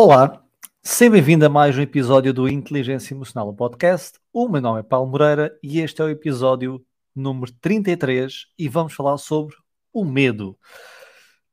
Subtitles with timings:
[0.00, 0.44] Olá,
[0.80, 4.16] seja bem-vindo a mais um episódio do Inteligência Emocional Podcast.
[4.32, 8.92] O meu nome é Paulo Moreira e este é o episódio número 33 e vamos
[8.92, 9.56] falar sobre
[9.92, 10.56] o medo.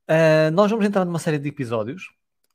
[0.08, 2.04] Uh, nós vamos entrar numa série de episódios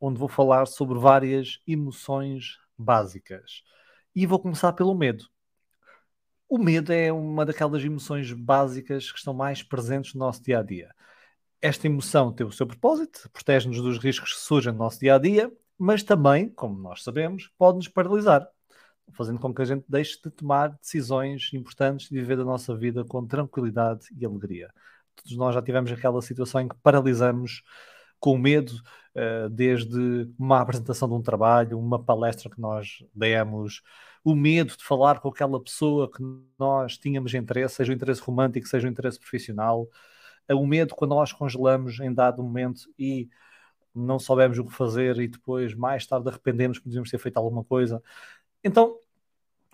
[0.00, 3.65] onde vou falar sobre várias emoções básicas
[4.15, 5.25] e vou começar pelo medo.
[6.49, 10.63] O medo é uma daquelas emoções básicas que estão mais presentes no nosso dia a
[10.63, 10.95] dia.
[11.61, 15.19] Esta emoção tem o seu propósito, protege-nos dos riscos que surgem no nosso dia a
[15.19, 18.47] dia mas também, como nós sabemos, pode nos paralisar,
[19.15, 23.03] fazendo com que a gente deixe de tomar decisões importantes e viver a nossa vida
[23.03, 24.70] com tranquilidade e alegria.
[25.16, 27.62] Todos nós já tivemos aquela situação em que paralisamos
[28.19, 28.75] com medo,
[29.16, 33.83] uh, desde uma apresentação de um trabalho, uma palestra que nós demos,
[34.23, 36.23] o medo de falar com aquela pessoa que
[36.59, 39.89] nós tínhamos interesse, seja o interesse romântico, seja o interesse profissional,
[40.51, 43.31] uh, o medo quando nós congelamos em dado momento e
[43.95, 47.65] não soubemos o que fazer e depois, mais tarde, arrependemos que devíamos ter feito alguma
[47.65, 48.03] coisa.
[48.62, 48.97] Então,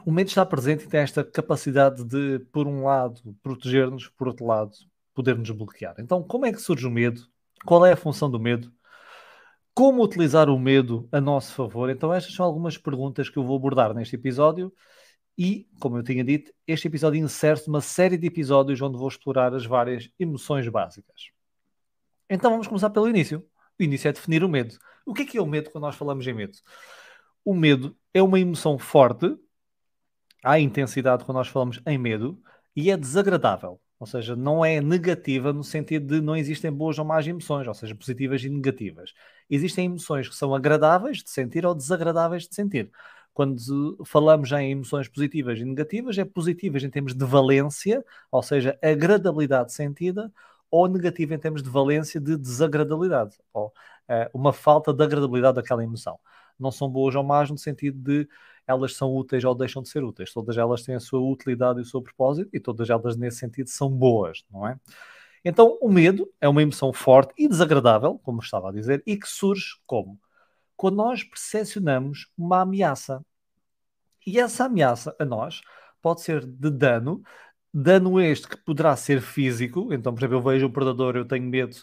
[0.04, 4.46] o medo está presente e tem esta capacidade de, por um lado, proteger-nos, por outro
[4.46, 4.72] lado,
[5.14, 5.96] poder-nos bloquear.
[5.98, 7.26] Então, como é que surge o medo?
[7.64, 8.72] Qual é a função do medo?
[9.74, 11.90] Como utilizar o medo a nosso favor?
[11.90, 14.72] Então, estas são algumas perguntas que eu vou abordar neste episódio.
[15.36, 19.54] E, como eu tinha dito, este episódio insere uma série de episódios onde vou explorar
[19.54, 21.30] as várias emoções básicas.
[22.30, 23.44] Então, vamos começar pelo início.
[23.78, 24.76] O início é definir o medo.
[25.04, 26.58] O que é que é o medo quando nós falamos em medo?
[27.44, 29.36] O medo é uma emoção forte,
[30.44, 32.40] há intensidade quando nós falamos em medo,
[32.74, 33.80] e é desagradável.
[33.98, 37.72] Ou seja, não é negativa no sentido de não existem boas ou más emoções, ou
[37.72, 39.14] seja, positivas e negativas.
[39.48, 42.90] Existem emoções que são agradáveis de sentir ou desagradáveis de sentir.
[43.32, 48.78] Quando falamos em emoções positivas e negativas, é positivas em termos de valência, ou seja,
[48.82, 50.32] agradabilidade sentida,
[50.70, 55.82] ou negativa em termos de valência de desagradabilidade, ou uh, uma falta de agradabilidade daquela
[55.82, 56.18] emoção.
[56.58, 58.28] Não são boas ou más no sentido de
[58.66, 60.32] elas são úteis ou deixam de ser úteis.
[60.32, 63.68] Todas elas têm a sua utilidade e o seu propósito e todas elas, nesse sentido,
[63.68, 64.76] são boas, não é?
[65.44, 69.28] Então, o medo é uma emoção forte e desagradável, como estava a dizer, e que
[69.28, 70.18] surge como?
[70.76, 73.24] Quando nós percepcionamos uma ameaça.
[74.26, 75.60] E essa ameaça a nós
[76.02, 77.22] pode ser de dano,
[77.78, 81.44] dano este que poderá ser físico, então, por exemplo, eu vejo um predador, eu tenho
[81.44, 81.76] medo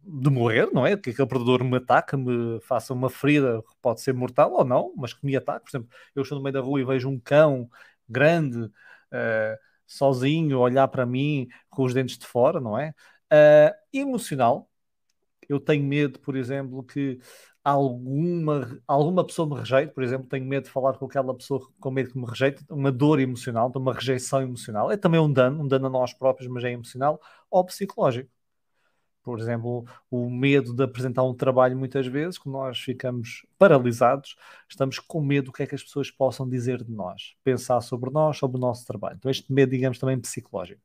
[0.00, 0.96] de morrer, não é?
[0.96, 5.12] Que aquele predador me ataque, me faça uma ferida, pode ser mortal ou não, mas
[5.12, 5.64] que me ataque.
[5.64, 7.68] Por exemplo, eu estou no meio da rua e vejo um cão
[8.08, 12.94] grande, uh, sozinho, olhar para mim com os dentes de fora, não é?
[13.32, 14.70] Uh, emocional,
[15.48, 17.18] eu tenho medo, por exemplo, que
[17.64, 21.90] alguma, alguma pessoa me rejeite, por exemplo, tenho medo de falar com aquela pessoa com
[21.90, 24.92] medo que me rejeite, uma dor emocional, uma rejeição emocional.
[24.92, 27.20] É também um dano, um dano a nós próprios, mas é emocional
[27.50, 28.30] ou psicológico.
[29.22, 34.36] Por exemplo, o medo de apresentar um trabalho muitas vezes, que nós ficamos paralisados,
[34.68, 38.10] estamos com medo do que é que as pessoas possam dizer de nós, pensar sobre
[38.10, 39.16] nós, sobre o nosso trabalho.
[39.16, 40.82] Então, este medo, digamos, também psicológico.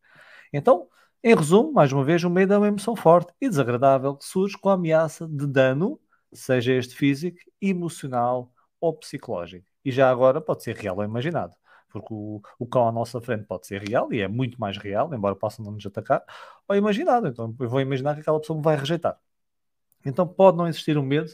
[0.53, 0.87] Então,
[1.21, 4.57] em resumo, mais uma vez, o medo é uma emoção forte e desagradável que surge
[4.57, 5.99] com a ameaça de dano,
[6.33, 9.65] seja este físico, emocional ou psicológico.
[9.83, 11.55] E já agora pode ser real ou imaginado,
[11.89, 15.13] porque o, o cão à nossa frente pode ser real e é muito mais real,
[15.13, 16.23] embora possa não nos atacar,
[16.67, 17.27] ou imaginado.
[17.27, 19.17] Então eu vou imaginar que aquela pessoa me vai rejeitar.
[20.05, 21.31] Então pode não existir um medo,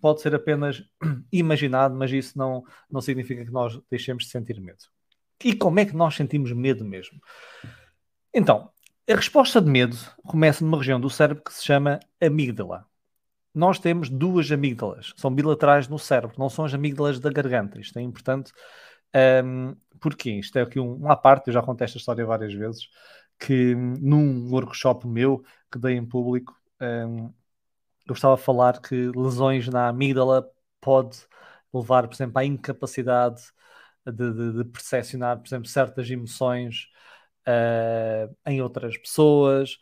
[0.00, 0.82] pode ser apenas
[1.32, 4.84] imaginado, mas isso não, não significa que nós deixemos de sentir medo.
[5.44, 7.20] E como é que nós sentimos medo mesmo?
[8.34, 8.70] Então,
[9.08, 12.87] a resposta de medo começa numa região do cérebro que se chama amígdala.
[13.58, 17.80] Nós temos duas amígdalas, são bilaterais no cérebro, não são as amígdalas da garganta.
[17.80, 18.52] Isto é importante.
[19.44, 20.30] Um, porquê?
[20.30, 22.88] Isto é aqui um, uma parte, eu já contei esta história várias vezes,
[23.36, 25.42] que num workshop meu
[25.72, 27.34] que dei em público, um,
[28.06, 30.48] eu estava a falar que lesões na amígdala
[30.80, 31.18] pode
[31.74, 33.42] levar, por exemplo, à incapacidade
[34.06, 36.88] de, de, de percepcionar, por exemplo, certas emoções
[37.44, 39.78] uh, em outras pessoas.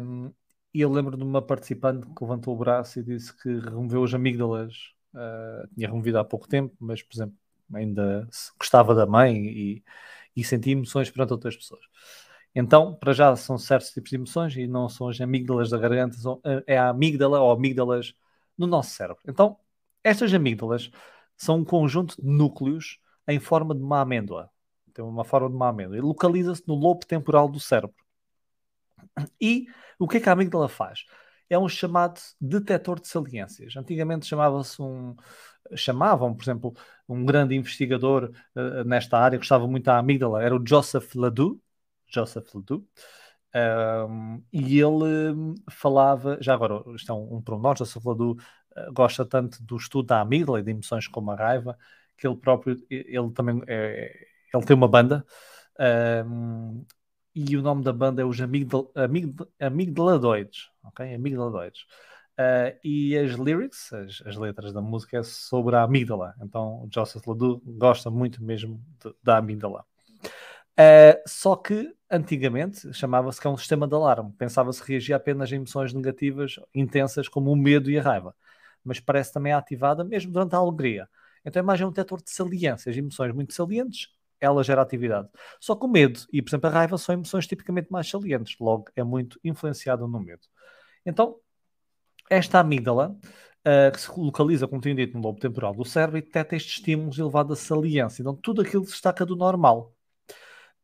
[0.00, 0.32] Um,
[0.76, 4.12] e eu lembro de uma participante que levantou o braço e disse que removeu as
[4.14, 4.74] amígdalas,
[5.14, 7.36] uh, tinha removido há pouco tempo, mas, por exemplo,
[7.74, 8.28] ainda
[8.58, 9.84] gostava da mãe e,
[10.36, 11.84] e sentia emoções perante outras pessoas.
[12.54, 16.16] Então, para já, são certos tipos de emoções e não são as amígdalas da garganta,
[16.16, 18.14] são, eh, é a amígdala ou amígdalas
[18.56, 19.22] no nosso cérebro.
[19.28, 19.58] Então,
[20.04, 20.90] estas amígdalas
[21.36, 22.98] são um conjunto de núcleos
[23.28, 24.50] em forma de uma amêndoa
[24.96, 28.05] tem uma forma de uma amêndoa, e localiza-se no lobo temporal do cérebro.
[29.40, 29.66] E
[29.98, 31.04] o que é que a amígdala faz?
[31.48, 33.76] É um chamado detector de saliências.
[33.76, 35.14] Antigamente chamava-se um.
[35.74, 36.74] Chamavam, por exemplo,
[37.08, 41.60] um grande investigador uh, nesta área, gostava muito da amígdala, era o Joseph Ledoux.
[42.08, 42.84] Joseph Ledoux.
[43.54, 48.42] Um, e ele falava, já agora, isto é um, um pronome, Joseph Ledoux
[48.76, 51.76] uh, gosta tanto do estudo da amígdala e de emoções como a raiva,
[52.18, 54.12] que ele próprio, ele também, é,
[54.52, 55.24] ele tem uma banda,
[56.26, 56.84] um,
[57.36, 58.90] e o nome da banda é os Amigdal,
[60.82, 61.14] ok?
[61.14, 61.82] Amigdaladoides.
[62.38, 66.34] Uh, e as lyrics, as, as, letras da música é sobre a amígdala.
[66.42, 69.84] Então o Joseph Ledoux gosta muito mesmo de, da amígdala.
[70.78, 74.32] Uh, só que antigamente chamava-se que é um sistema de alarme.
[74.38, 78.34] Pensava-se reagir apenas a emoções negativas intensas como o medo e a raiva.
[78.84, 81.08] Mas parece também ativada mesmo durante a alegria.
[81.44, 84.08] Então a imagem é um detector de saliências, emoções muito salientes,
[84.40, 85.28] ela gera atividade.
[85.60, 88.86] Só que o medo e, por exemplo, a raiva são emoções tipicamente mais salientes, logo
[88.94, 90.42] é muito influenciado no medo.
[91.04, 91.36] Então,
[92.28, 93.16] esta amígdala,
[93.66, 96.74] uh, que se localiza, como tinha dito, no lobo temporal do cérebro, e detecta estes
[96.74, 98.22] estímulos elevados a saliência.
[98.22, 99.94] Então, tudo aquilo destaca do normal.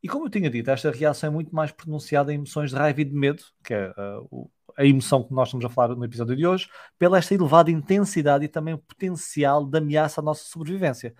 [0.01, 3.01] E como eu tinha dito, esta reação é muito mais pronunciada em emoções de raiva
[3.01, 6.35] e de medo, que é uh, a emoção que nós estamos a falar no episódio
[6.35, 6.67] de hoje,
[6.97, 11.13] pela esta elevada intensidade e também o potencial de ameaça à nossa sobrevivência.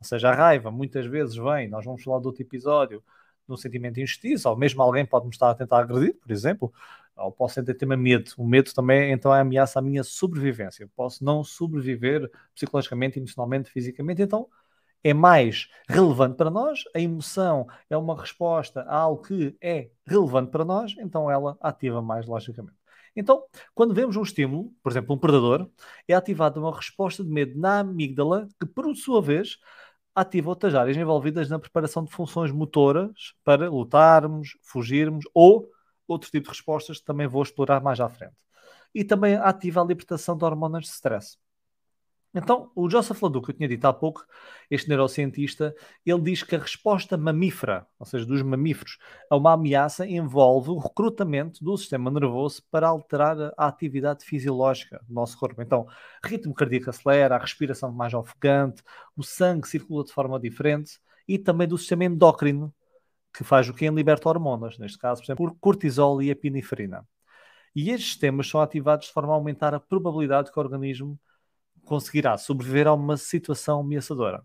[0.00, 3.02] Ou seja, a raiva muitas vezes vem, nós vamos falar do outro episódio,
[3.48, 6.72] no sentimento de injustiça, ou mesmo alguém pode me estar a tentar agredir, por exemplo,
[7.16, 8.32] ou posso sentir ter medo.
[8.36, 10.84] O medo também então é ameaça à minha sobrevivência.
[10.84, 14.22] Eu posso não sobreviver psicologicamente, emocionalmente, fisicamente.
[14.22, 14.48] Então
[15.02, 16.84] é mais relevante para nós.
[16.94, 22.02] A emoção é uma resposta a algo que é relevante para nós, então ela ativa
[22.02, 22.76] mais logicamente.
[23.14, 23.44] Então,
[23.74, 25.70] quando vemos um estímulo, por exemplo, um predador,
[26.06, 29.56] é ativada uma resposta de medo na amígdala, que por sua vez
[30.16, 35.70] ativa outras áreas envolvidas na preparação de funções motoras para lutarmos, fugirmos ou
[36.08, 38.34] outro tipo de respostas que também vou explorar mais à frente.
[38.94, 41.36] E também ativa a libertação de hormonas de stress.
[42.36, 44.22] Então, o Joseph Ledoux, que eu tinha dito há pouco,
[44.70, 45.74] este neurocientista,
[46.04, 48.98] ele diz que a resposta mamífera, ou seja, dos mamíferos,
[49.30, 55.14] a uma ameaça envolve o recrutamento do sistema nervoso para alterar a atividade fisiológica do
[55.14, 55.62] nosso corpo.
[55.62, 55.86] Então,
[56.22, 58.82] ritmo cardíaco acelera, a respiração mais ofegante,
[59.16, 62.70] o sangue circula de forma diferente e também do sistema endócrino,
[63.34, 63.88] que faz o que?
[63.88, 67.06] Liberta hormonas, neste caso, por exemplo, cortisol e epinefrina.
[67.74, 71.18] E estes sistemas são ativados de forma a aumentar a probabilidade que o organismo
[71.86, 74.44] conseguirá sobreviver a uma situação ameaçadora.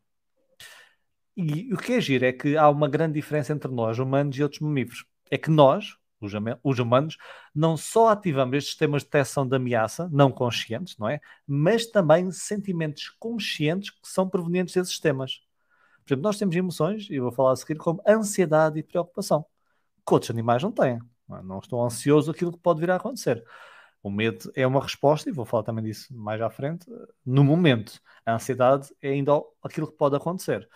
[1.35, 4.43] E o que é giro é que há uma grande diferença entre nós, humanos, e
[4.43, 5.05] outros mamíferos.
[5.29, 6.33] É que nós, os,
[6.63, 7.17] os humanos,
[7.55, 11.19] não só ativamos estes sistemas de detecção de ameaça, não conscientes, não é?
[11.47, 15.41] Mas também sentimentos conscientes que são provenientes desses sistemas.
[16.03, 19.45] Por exemplo, nós temos emoções, e vou falar a seguir, como ansiedade e preocupação,
[20.05, 20.99] que outros animais não têm.
[21.27, 23.44] Não, não estão ansiosos aquilo que pode vir a acontecer.
[24.03, 26.86] O medo é uma resposta, e vou falar também disso mais à frente,
[27.25, 28.01] no momento.
[28.25, 29.33] A ansiedade é ainda
[29.63, 30.68] aquilo que pode acontecer.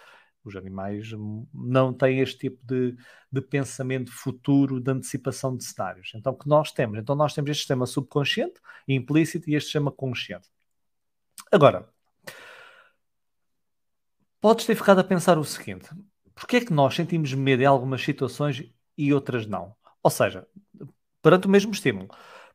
[0.44, 1.10] Os animais
[1.52, 2.96] não têm este tipo de,
[3.32, 6.12] de pensamento futuro, de antecipação de cenários.
[6.14, 7.00] Então, o que nós temos?
[7.00, 10.48] Então, nós temos este sistema subconsciente, implícito, e este sistema consciente.
[11.52, 11.90] Agora,
[14.40, 15.90] podes ter ficado a pensar o seguinte:
[16.36, 18.64] porquê é que nós sentimos medo em algumas situações
[18.96, 19.76] e outras não?
[20.04, 20.48] Ou seja,
[21.24, 22.08] perante o mesmo estímulo.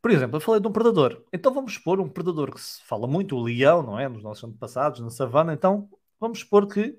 [0.02, 1.24] Por exemplo, eu falei de um predador.
[1.32, 4.08] Então vamos supor um predador que se fala muito, o leão, não é?
[4.08, 5.52] Nos nossos antepassados, na savana.
[5.52, 5.88] Então
[6.18, 6.98] vamos supor que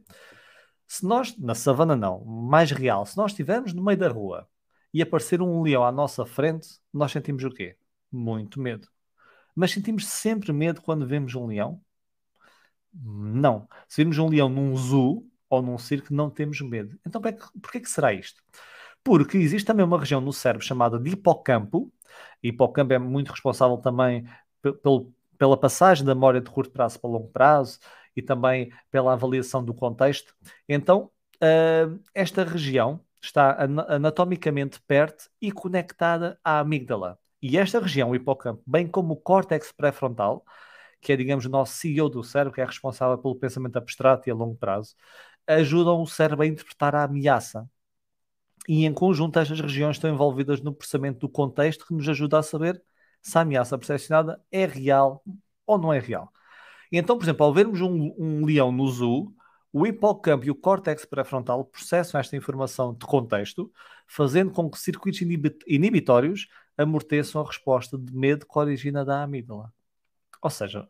[0.88, 4.48] se nós, na savana não, mais real, se nós estivermos no meio da rua
[4.94, 7.78] e aparecer um leão à nossa frente, nós sentimos o quê?
[8.12, 8.88] Muito medo.
[9.56, 11.82] Mas sentimos sempre medo quando vemos um leão?
[12.94, 13.68] Não.
[13.88, 17.00] Se vemos um leão num zoo ou num circo, não temos medo.
[17.06, 18.44] Então, por que, que será isto?
[19.04, 21.92] Porque existe também uma região no cérebro chamada de hipocampo,
[22.44, 24.26] hipocampo é muito responsável também
[24.84, 27.80] pelo, pela passagem da memória de curto prazo para longo prazo
[28.16, 30.36] e também pela avaliação do contexto.
[30.68, 31.10] Então,
[31.42, 37.20] uh, esta região está anatomicamente perto e conectada à amígdala.
[37.42, 40.44] E esta região, o hipocampo, bem como o córtex pré-frontal,
[41.00, 44.32] que é, digamos, o nosso CEO do cérebro, que é responsável pelo pensamento abstrato e
[44.32, 44.96] a longo prazo,
[45.48, 47.68] ajudam o cérebro a interpretar a ameaça
[48.68, 52.44] e em conjunto estas regiões estão envolvidas no processamento do contexto que nos ajuda a
[52.44, 52.82] saber
[53.22, 55.24] se a ameaça percepcionada é real
[55.66, 56.32] ou não é real.
[56.92, 59.34] E então, por exemplo, ao vermos um, um leão no zoo,
[59.74, 63.72] o hipocampo e o córtex pré-frontal processam esta informação de contexto,
[64.06, 65.22] fazendo com que circuitos
[65.66, 69.74] inibitórios amorteçam a resposta de medo que origina da amígdala.
[70.42, 70.90] Ou seja,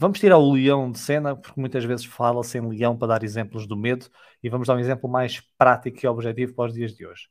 [0.00, 3.66] Vamos tirar o leão de cena, porque muitas vezes fala-se em leão para dar exemplos
[3.66, 4.08] do medo,
[4.42, 7.28] e vamos dar um exemplo mais prático e objetivo para os dias de hoje.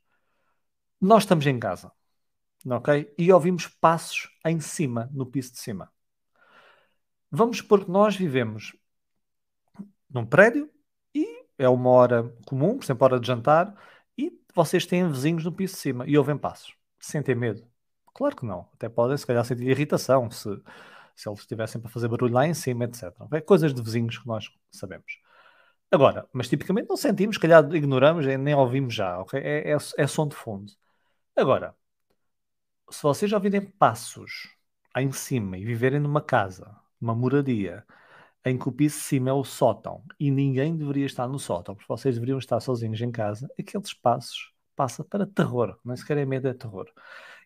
[1.00, 1.90] Nós estamos em casa,
[2.64, 3.12] ok?
[3.18, 5.90] E ouvimos passos em cima, no piso de cima.
[7.28, 8.76] Vamos supor que nós vivemos
[10.08, 10.70] num prédio
[11.12, 11.26] e
[11.58, 13.74] é uma hora comum, por exemplo, hora de jantar,
[14.16, 16.72] e vocês têm vizinhos no piso de cima e ouvem passos.
[17.00, 17.66] Sentem medo?
[18.14, 18.68] Claro que não.
[18.74, 20.48] Até podem, se calhar, sentir irritação se
[21.20, 23.12] se eles estivessem para fazer barulho lá em cima, etc.
[23.20, 23.40] Okay?
[23.42, 25.18] Coisas de vizinhos que nós sabemos.
[25.90, 29.40] Agora, mas tipicamente não sentimos, se calhar ignoramos, nem ouvimos já, ok?
[29.40, 30.72] É, é, é som de fundo.
[31.36, 31.74] Agora,
[32.90, 34.48] se vocês já ouvirem passos
[34.94, 37.84] lá em cima e viverem numa casa, numa moradia,
[38.44, 41.74] em que o piso de cima é o sótão e ninguém deveria estar no sótão,
[41.74, 46.24] porque vocês deveriam estar sozinhos em casa, aqueles passos passa para terror, nem sequer é
[46.24, 46.86] medo, é terror.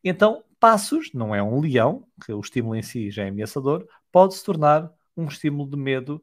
[0.04, 4.34] Então, passos, não é um leão, que o estímulo em si já é ameaçador, pode
[4.34, 6.22] se tornar um estímulo de medo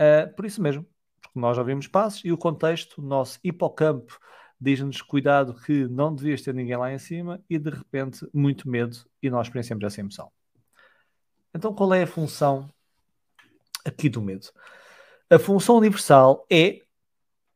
[0.00, 0.86] uh, por isso mesmo,
[1.20, 4.18] porque nós ouvimos passos e o contexto, o nosso hipocampo
[4.60, 8.96] diz-nos cuidado que não devias ter ninguém lá em cima e de repente muito medo
[9.22, 10.30] e nós experienciamos essa emoção.
[11.54, 12.68] Então, qual é a função
[13.84, 14.48] aqui do medo?
[15.28, 16.80] A função universal é.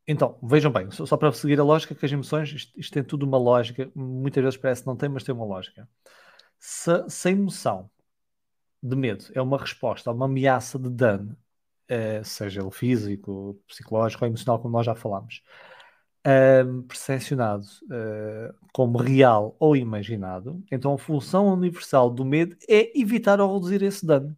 [0.07, 3.03] Então, vejam bem, só, só para seguir a lógica que as emoções, isto, isto, tem
[3.03, 5.89] tudo uma lógica, muitas vezes parece que não tem, mas tem uma lógica.
[6.59, 7.91] Se, se a emoção
[8.83, 11.37] de medo é uma resposta a uma ameaça de dano,
[11.89, 15.43] eh, seja ele físico, psicológico ou emocional, como nós já falámos,
[16.67, 23.41] um, percepcionado uh, como real ou imaginado, então a função universal do medo é evitar
[23.41, 24.37] ou reduzir esse dano.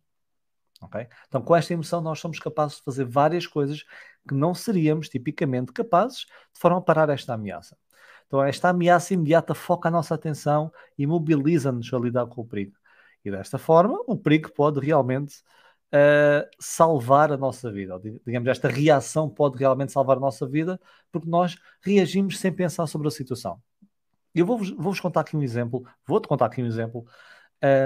[0.82, 1.06] Okay?
[1.28, 3.84] Então, com esta emoção, nós somos capazes de fazer várias coisas
[4.26, 6.20] que não seríamos tipicamente capazes
[6.52, 7.76] de forma a parar esta ameaça.
[8.26, 12.76] Então, esta ameaça imediata foca a nossa atenção e mobiliza-nos a lidar com o perigo.
[13.24, 15.36] E desta forma, o perigo pode realmente
[15.92, 18.00] uh, salvar a nossa vida.
[18.26, 20.80] Digamos, esta reação pode realmente salvar a nossa vida
[21.10, 23.60] porque nós reagimos sem pensar sobre a situação.
[24.34, 27.06] Eu vou-vos vou contar aqui um exemplo, vou-te contar aqui um exemplo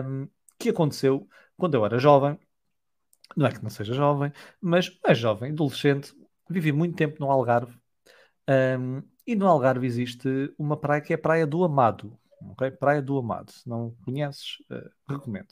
[0.05, 0.29] um,
[0.59, 2.39] que aconteceu quando eu era jovem.
[3.37, 6.13] Não é que não seja jovem, mas é jovem, adolescente.
[6.51, 7.79] Vivi muito tempo no Algarve.
[8.49, 12.19] Um, e no Algarve existe uma praia que é a Praia do Amado.
[12.53, 12.71] Okay?
[12.71, 13.53] Praia do Amado.
[13.53, 15.49] Se não conheces, uh, recomendo.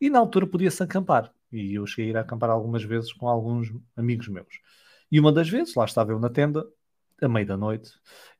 [0.00, 1.32] E na altura podia-se acampar.
[1.50, 4.60] E eu cheguei a ir acampar algumas vezes com alguns amigos meus.
[5.10, 6.66] E uma das vezes, lá estava eu na tenda,
[7.20, 7.92] a meio da noite,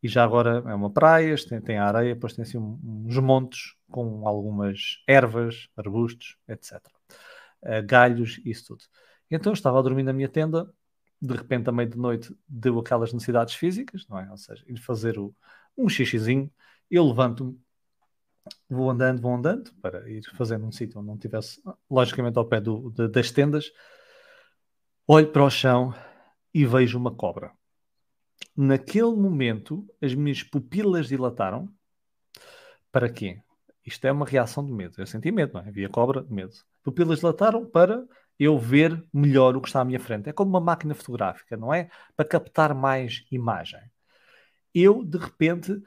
[0.02, 3.74] e já agora é uma praia, tem, tem a areia, depois tem assim uns montes
[3.90, 6.74] com algumas ervas, arbustos, etc.
[6.76, 7.12] Uh,
[7.62, 8.84] eh, galhos, isso tudo.
[9.30, 10.72] Então eu estava a dormir na minha tenda,
[11.22, 14.28] de repente, à meia da noite, deu aquelas necessidades físicas, não é?
[14.28, 15.32] Ou seja, ir fazer o,
[15.78, 16.50] um xixizinho,
[16.90, 17.56] eu levanto-me,
[18.68, 22.60] vou andando, vou andando, para ir fazendo um sítio onde não tivesse, logicamente, ao pé
[22.60, 23.70] do, de, das tendas.
[25.06, 25.94] Olho para o chão
[26.52, 27.52] e vejo uma cobra.
[28.56, 31.72] Naquele momento, as minhas pupilas dilataram.
[32.90, 33.40] Para quê?
[33.86, 34.96] Isto é uma reação de medo.
[34.98, 35.68] Eu senti medo, não é?
[35.68, 36.52] Havia cobra, medo.
[36.82, 38.04] Pupilas dilataram para
[38.42, 40.28] eu ver melhor o que está à minha frente.
[40.28, 41.88] É como uma máquina fotográfica, não é?
[42.16, 43.80] Para captar mais imagem.
[44.74, 45.82] Eu, de repente, uh,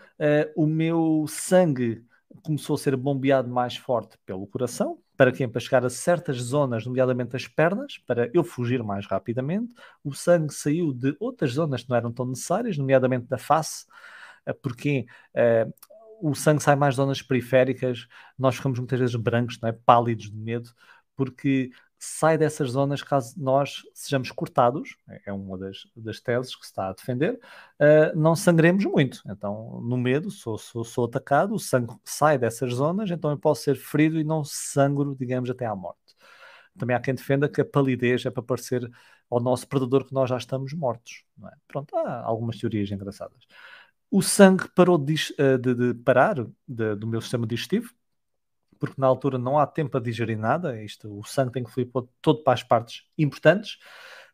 [0.55, 2.05] o meu sangue
[2.43, 4.99] começou a ser bombeado mais forte pelo coração.
[5.17, 5.49] Para quem?
[5.49, 9.73] Para chegar a certas zonas, nomeadamente as pernas, para eu fugir mais rapidamente.
[10.03, 13.85] O sangue saiu de outras zonas que não eram tão necessárias, nomeadamente da face,
[14.45, 15.73] eh, porque uh,
[16.21, 18.07] o sangue sai mais de zonas periféricas,
[18.37, 19.71] nós ficamos muitas vezes brancos, não é?
[19.71, 20.69] pálidos de medo,
[21.15, 21.71] porque
[22.05, 24.95] sai dessas zonas caso nós sejamos cortados,
[25.25, 27.39] é uma das, das teses que se está a defender,
[27.79, 29.21] uh, não sangremos muito.
[29.27, 33.63] Então, no medo, sou, sou, sou atacado, o sangue sai dessas zonas, então eu posso
[33.63, 35.99] ser ferido e não sangro, digamos, até à morte.
[36.77, 38.89] Também há quem defenda que a palidez é para parecer
[39.29, 41.23] ao nosso predador que nós já estamos mortos.
[41.43, 41.51] É?
[41.67, 43.47] Pronto, há algumas teorias engraçadas.
[44.11, 46.35] O sangue parou de, ah, de, de parar
[46.67, 47.93] de, do meu sistema digestivo,
[48.79, 51.89] porque na altura não há tempo a digerir nada, isto, o sangue tem que fluir
[52.21, 53.77] todo para as partes importantes.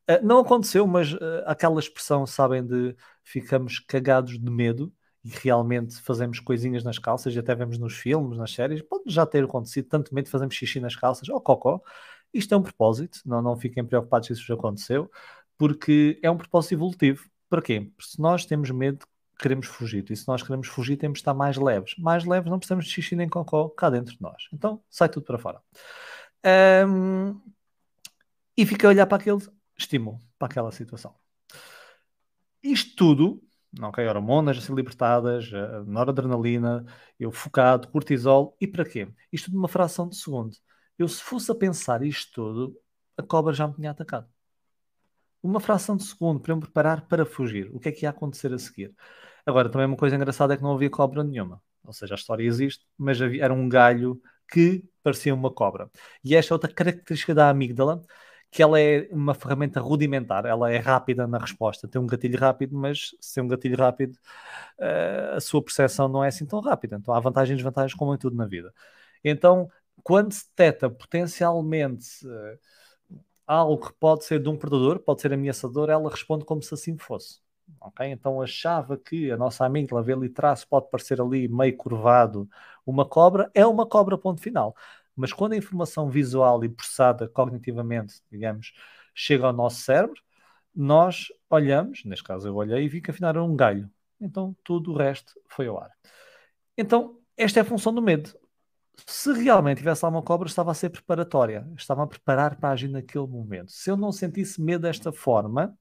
[0.10, 4.94] Uh, não aconteceu, mas uh, aquela expressão, sabem, de ficamos cagados de medo
[5.24, 9.26] e realmente fazemos coisinhas nas calças, e até vemos nos filmes, nas séries, pode já
[9.26, 11.82] ter acontecido, tanto medo fazemos xixi nas calças, ou cocó.
[12.34, 15.12] Isto é um propósito, não, não fiquem preocupados se isso já aconteceu,
[15.58, 17.30] porque é um propósito evolutivo.
[17.50, 17.82] Para quê?
[17.96, 19.06] Porque se nós temos medo
[19.42, 20.06] queremos fugir.
[20.10, 21.96] E se nós queremos fugir, temos de estar mais leves.
[21.98, 24.48] Mais leves, não precisamos de xixi nem cocó cá dentro de nós.
[24.54, 25.62] Então, sai tudo para fora.
[26.88, 27.40] Um,
[28.56, 29.40] e fica a olhar para aquele
[29.78, 31.16] estímulo, para aquela situação.
[32.64, 33.44] Isto tudo,
[33.82, 35.50] ok, hormonas a ser libertadas,
[35.88, 36.86] noradrenalina,
[37.20, 39.08] eu focado, cortisol, e para quê?
[39.32, 40.56] Isto de uma fração de segundo.
[40.98, 42.80] Eu, se fosse a pensar isto tudo,
[43.18, 44.28] a cobra já me tinha atacado.
[45.42, 47.70] Uma fração de segundo para eu me preparar para fugir.
[47.74, 48.96] O que é que ia acontecer a seguir?
[49.46, 51.62] Agora, também uma coisa engraçada é que não havia cobra nenhuma.
[51.84, 54.22] Ou seja, a história existe, mas havia, era um galho
[54.52, 55.90] que parecia uma cobra.
[56.24, 58.02] E esta é outra característica da amígdala,
[58.52, 62.76] que ela é uma ferramenta rudimentar, ela é rápida na resposta, tem um gatilho rápido,
[62.78, 64.14] mas se tem um gatilho rápido,
[64.80, 66.98] uh, a sua percepção não é assim tão rápida.
[66.98, 68.74] Então há vantagens e desvantagens como em tudo na vida.
[69.24, 69.70] Então,
[70.04, 72.60] quando se detecta potencialmente uh,
[73.48, 76.98] algo que pode ser de um predador, pode ser ameaçador, ela responde como se assim
[76.98, 77.40] fosse.
[78.02, 82.50] Então achava que a nossa amígdala vê ali traço, pode parecer ali meio curvado
[82.86, 84.76] uma cobra, é uma cobra ponto final.
[85.16, 88.74] Mas quando a informação visual e processada cognitivamente, digamos,
[89.14, 90.22] chega ao nosso cérebro,
[90.74, 93.90] nós olhamos, neste caso eu olhei e vi que afinal era um galho.
[94.20, 95.92] Então tudo o resto foi ao ar.
[96.78, 98.34] Então, esta é a função do medo.
[99.08, 102.88] Se realmente tivesse lá uma cobra, estava a ser preparatória, estava a preparar para agir
[102.88, 103.72] naquele momento.
[103.72, 105.78] Se eu não sentisse medo desta forma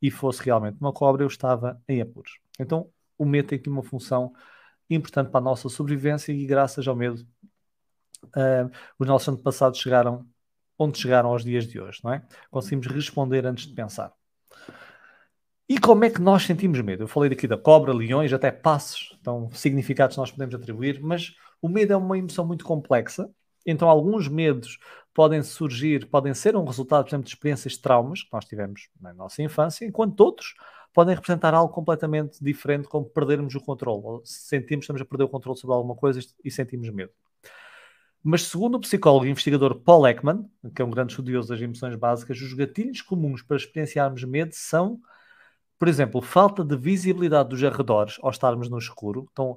[0.00, 2.38] e fosse realmente uma cobra, eu estava em apuros.
[2.58, 4.32] Então, o medo tem aqui uma função
[4.88, 7.26] importante para a nossa sobrevivência e, graças ao medo,
[8.24, 10.26] uh, os nossos antepassados chegaram
[10.78, 12.22] onde chegaram aos dias de hoje, não é?
[12.50, 14.12] Conseguimos responder antes de pensar.
[15.68, 17.04] E como é que nós sentimos medo?
[17.04, 21.68] Eu falei daqui da cobra, leões, até passos, então significados nós podemos atribuir, mas o
[21.68, 23.30] medo é uma emoção muito complexa,
[23.64, 24.78] então alguns medos
[25.14, 28.88] podem surgir, podem ser um resultado, por exemplo, de experiências de traumas que nós tivemos
[29.00, 30.54] na nossa infância, enquanto outros
[30.92, 35.24] podem representar algo completamente diferente, como perdermos o controle, ou sentimos que estamos a perder
[35.24, 37.12] o controle sobre alguma coisa e sentimos medo.
[38.22, 41.94] Mas segundo o psicólogo e investigador Paul Ekman, que é um grande estudioso das emoções
[41.94, 45.00] básicas, os gatilhos comuns para experienciarmos medo são
[45.78, 49.28] por exemplo, falta de visibilidade dos arredores ao estarmos no escuro.
[49.32, 49.56] Então,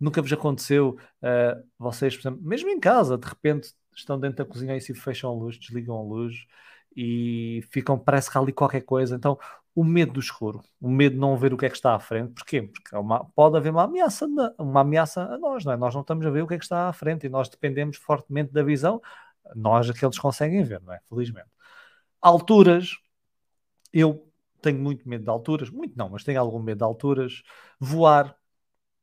[0.00, 4.50] nunca vos aconteceu, uh, vocês, por exemplo, mesmo em casa, de repente estão dentro da
[4.50, 6.46] cozinha e se fecham a luz, desligam a luz
[6.96, 9.16] e ficam, parece que há ali qualquer coisa.
[9.16, 9.38] Então,
[9.74, 12.00] o medo do escuro, o medo de não ver o que é que está à
[12.00, 12.32] frente.
[12.32, 12.62] Porquê?
[12.62, 14.26] Porque é uma, pode haver uma ameaça,
[14.58, 15.76] uma ameaça a nós, não é?
[15.76, 17.96] Nós não estamos a ver o que é que está à frente e nós dependemos
[17.96, 19.00] fortemente da visão.
[19.54, 21.00] Nós, aqueles conseguem ver, não é?
[21.08, 21.48] Felizmente.
[22.20, 22.96] Alturas,
[23.92, 24.28] eu
[24.60, 27.42] tenho muito medo de alturas, muito não, mas tenho algum medo de alturas.
[27.78, 28.36] Voar,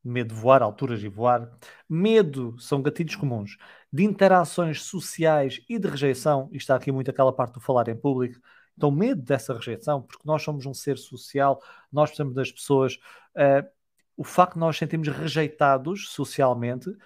[0.03, 1.49] medo de voar, alturas e voar.
[1.89, 3.57] Medo são gatilhos comuns
[3.95, 6.49] de interações sociais e de rejeição.
[6.51, 8.41] E está aqui muito aquela parte do falar em público.
[8.75, 12.95] Então, medo dessa rejeição, porque nós somos um ser social, nós precisamos das pessoas.
[13.35, 13.65] Uh,
[14.17, 16.97] o facto de nós sentirmos rejeitados socialmente, uh,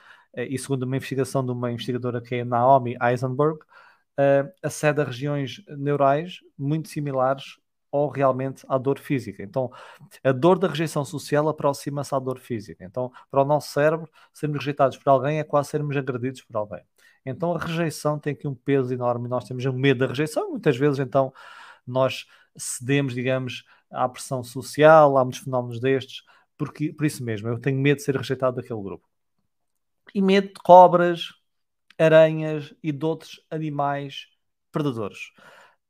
[0.50, 5.64] e segundo uma investigação de uma investigadora que é Naomi Eisenberg, uh, acede a regiões
[5.68, 7.60] neurais muito similares
[7.92, 9.44] ou realmente à dor física.
[9.44, 9.72] Então,
[10.24, 12.84] a dor da rejeição social aproxima-se à dor física.
[12.84, 16.84] Então, para o nosso cérebro, sermos rejeitados por alguém é quase sermos agredidos por alguém.
[17.26, 19.28] Então, a rejeição tem aqui um peso enorme.
[19.28, 20.52] Nós temos um medo da rejeição.
[20.52, 21.34] Muitas vezes, então,
[21.86, 26.24] nós cedemos, digamos, à pressão social, há muitos fenómenos destes,
[26.58, 29.08] porque, por isso mesmo, eu tenho medo de ser rejeitado daquele grupo.
[30.14, 31.34] E medo de cobras,
[31.98, 34.28] aranhas e de outros animais
[34.72, 35.32] predadores.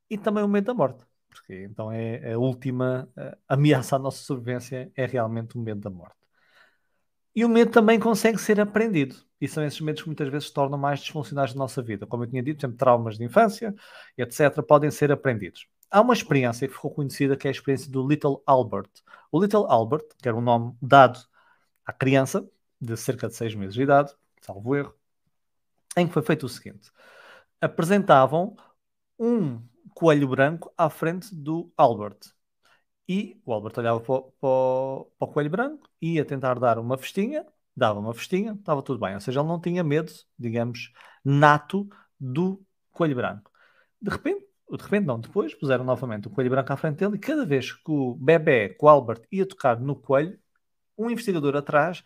[0.09, 1.08] E também o medo da morte
[1.49, 3.09] porque então é a última
[3.47, 6.15] ameaça à nossa sobrevivência é realmente o medo da morte.
[7.35, 9.15] E o medo também consegue ser aprendido.
[9.41, 12.05] E são esses medos que muitas vezes se tornam mais disfuncionais na nossa vida.
[12.05, 13.73] Como eu tinha dito, exemplo, traumas de infância,
[14.17, 15.65] etc., podem ser aprendidos.
[15.89, 18.91] Há uma experiência que ficou conhecida que é a experiência do Little Albert.
[19.31, 21.19] O Little Albert, que era um nome dado
[21.85, 22.47] à criança
[22.79, 24.93] de cerca de seis meses de idade, salvo erro,
[25.97, 26.91] em que foi feito o seguinte:
[27.61, 28.55] apresentavam
[29.17, 29.61] um
[29.99, 32.19] coelho branco à frente do Albert.
[33.07, 36.97] E o Albert olhava para o, para, para o, coelho branco, ia tentar dar uma
[36.97, 39.15] festinha, dava uma festinha, estava tudo bem.
[39.15, 43.51] Ou seja, ele não tinha medo, digamos, nato do coelho branco.
[44.01, 47.19] De repente, de repente não, depois puseram novamente o coelho branco à frente dele e
[47.19, 50.39] cada vez que o bebê, que o Albert, ia tocar no coelho,
[50.97, 52.03] um investigador atrás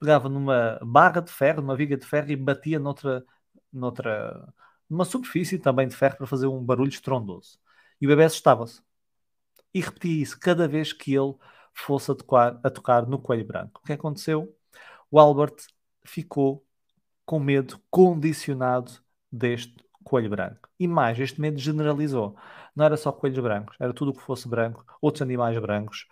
[0.00, 3.24] pegava numa barra de ferro, numa viga de ferro e batia noutra,
[3.72, 4.52] noutra,
[4.88, 7.58] numa superfície também de ferro para fazer um barulho estrondoso.
[8.00, 8.82] E o bebê assustava-se.
[9.74, 11.34] E repetia isso cada vez que ele
[11.74, 13.80] fosse tocar, a tocar no coelho branco.
[13.82, 14.54] O que aconteceu?
[15.10, 15.56] O Albert
[16.04, 16.64] ficou
[17.24, 18.92] com medo condicionado
[19.30, 20.68] deste coelho branco.
[20.78, 22.36] E mais, este medo generalizou.
[22.74, 26.06] Não era só coelhos brancos, era tudo o que fosse branco, outros animais brancos,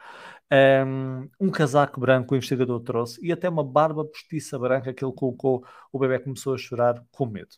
[0.86, 5.12] um, um casaco branco o investigador trouxe e até uma barba postiça branca que ele
[5.12, 5.64] colocou.
[5.92, 7.56] O bebê começou a chorar com medo.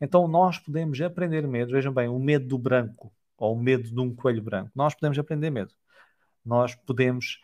[0.00, 1.72] Então nós podemos aprender medo.
[1.72, 4.70] Vejam bem, o medo do branco ou o medo de um coelho branco.
[4.74, 5.72] Nós podemos aprender medo.
[6.44, 7.40] Nós podemos,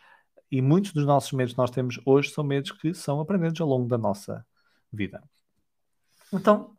[0.51, 3.67] e muitos dos nossos medos que nós temos hoje são medos que são aprendidos ao
[3.67, 4.45] longo da nossa
[4.91, 5.23] vida.
[6.33, 6.75] Então,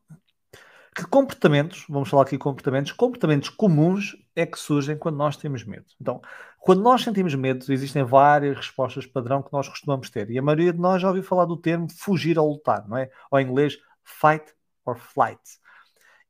[0.95, 5.87] que comportamentos, vamos falar aqui comportamentos, comportamentos comuns é que surgem quando nós temos medo.
[6.01, 6.21] Então,
[6.59, 10.31] quando nós sentimos medo, existem várias respostas padrão que nós costumamos ter.
[10.31, 13.11] E a maioria de nós já ouviu falar do termo fugir ou lutar, não é?
[13.31, 14.45] Ou em inglês, fight
[14.85, 15.41] or flight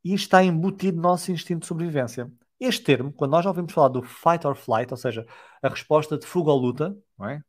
[0.06, 2.30] e está embutido no nosso instinto de sobrevivência.
[2.60, 5.26] Este termo, quando nós já ouvimos falar do fight or flight, ou seja,
[5.60, 7.42] a resposta de fuga ou luta, é?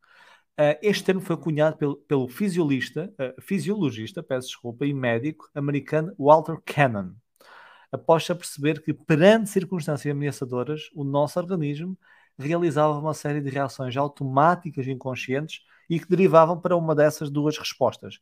[0.59, 6.11] Uh, este termo foi cunhado pelo, pelo fisiologista, uh, fisiologista, peço desculpa, e médico americano
[6.17, 7.11] Walter Cannon,
[7.91, 11.95] após a perceber que, perante circunstâncias ameaçadoras, o nosso organismo
[12.39, 17.55] realizava uma série de reações automáticas e inconscientes e que derivavam para uma dessas duas
[17.55, 18.19] respostas.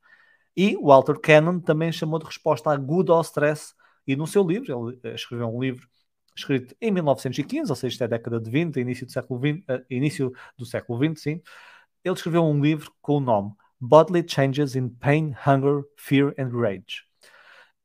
[0.58, 3.74] E Walter Cannon também chamou de resposta aguda ao stress,
[4.08, 5.88] e no seu livro, ele eh, escreveu um livro
[6.36, 9.64] escrito em 1915, ou seja, isto é década de 20, início do século 20, uh,
[9.70, 11.42] eh, início do século 20, sim.
[12.04, 17.04] Ele escreveu um livro com o nome Bodily Changes in Pain, Hunger, Fear and Rage.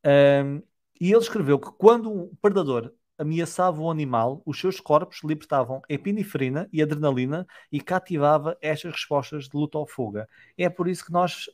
[0.04, 0.62] Um,
[1.00, 6.68] e ele escreveu que quando um predador ameaçava o animal, os seus corpos libertavam epinefrina
[6.72, 10.28] e adrenalina e cativava estas respostas de luta ou fuga.
[10.56, 11.46] É por isso que nós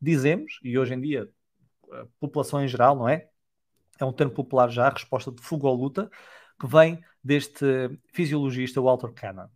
[0.00, 1.28] dizemos, e hoje em dia
[1.92, 3.28] a população em geral, não é?
[4.04, 6.10] É um termo popular já, a resposta de fuga ou luta,
[6.60, 7.64] que vem deste
[8.12, 9.48] fisiologista Walter Cannon.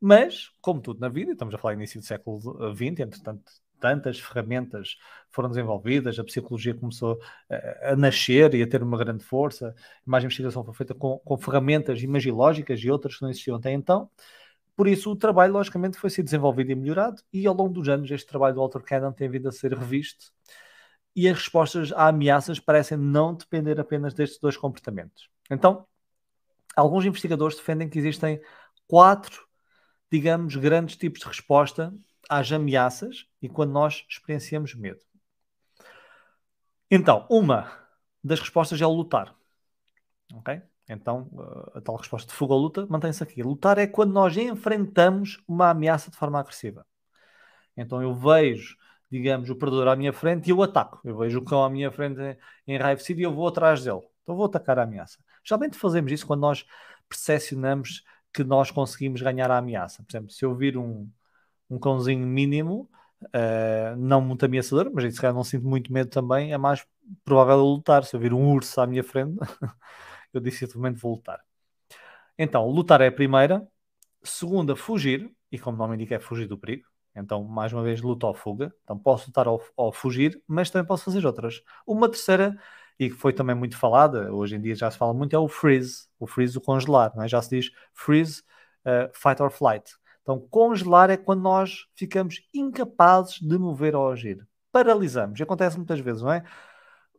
[0.00, 2.40] Mas, como tudo na vida, estamos a falar início do século
[2.74, 4.96] XX, entretanto, tantas ferramentas
[5.30, 10.24] foram desenvolvidas, a psicologia começou a, a nascer e a ter uma grande força, mais
[10.24, 14.10] investigação foi feita com, com ferramentas imagilógicas e outras que não existiam até então.
[14.76, 18.10] Por isso, o trabalho, logicamente, foi ser desenvolvido e melhorado, e ao longo dos anos,
[18.10, 20.32] este trabalho do Walter Cannon tem vindo a ser revisto,
[21.18, 25.28] e as respostas a ameaças parecem não depender apenas destes dois comportamentos.
[25.50, 25.84] Então,
[26.76, 28.40] alguns investigadores defendem que existem
[28.86, 29.44] quatro,
[30.12, 31.92] digamos, grandes tipos de resposta
[32.30, 35.00] às ameaças e quando nós experienciamos medo.
[36.88, 37.68] Então, uma
[38.22, 39.34] das respostas é o lutar.
[40.34, 40.62] Ok?
[40.88, 41.28] Então,
[41.74, 43.42] eh, a tal resposta de fuga ou luta mantém-se aqui.
[43.42, 46.86] Lutar é quando nós enfrentamos uma ameaça de forma agressiva.
[47.76, 48.76] Então, eu vejo,
[49.10, 51.00] digamos, o predador à minha frente e eu ataco.
[51.04, 54.02] Eu vejo o cão à minha frente enraivecido e eu vou atrás dele.
[54.22, 55.18] Então, vou atacar a ameaça.
[55.44, 56.66] Geralmente fazemos isso quando nós
[57.08, 60.02] percepcionamos que nós conseguimos ganhar a ameaça.
[60.02, 61.08] Por exemplo, se eu vir um,
[61.70, 62.90] um cãozinho mínimo,
[63.22, 66.86] uh, não muito ameaçador, mas se calhar não sinto muito medo também, é mais
[67.24, 68.04] provável eu lutar.
[68.04, 69.38] Se eu vir um urso à minha frente,
[70.32, 71.40] eu dificilmente vou lutar.
[72.38, 73.66] Então, lutar é a primeira.
[74.22, 76.87] Segunda, fugir, e como o nome indica, é fugir do perigo.
[77.18, 78.74] Então, mais uma vez, luta ou fuga.
[78.84, 81.62] Então, posso lutar ou, ou fugir, mas também posso fazer outras.
[81.86, 82.56] Uma terceira,
[82.98, 85.48] e que foi também muito falada, hoje em dia já se fala muito, é o
[85.48, 86.08] freeze.
[86.18, 87.12] O freeze, o congelar.
[87.14, 87.28] Não é?
[87.28, 88.42] Já se diz freeze,
[88.84, 89.92] uh, fight or flight.
[90.22, 94.46] Então, congelar é quando nós ficamos incapazes de mover ou agir.
[94.70, 95.40] Paralisamos.
[95.40, 96.44] E acontece muitas vezes, não é?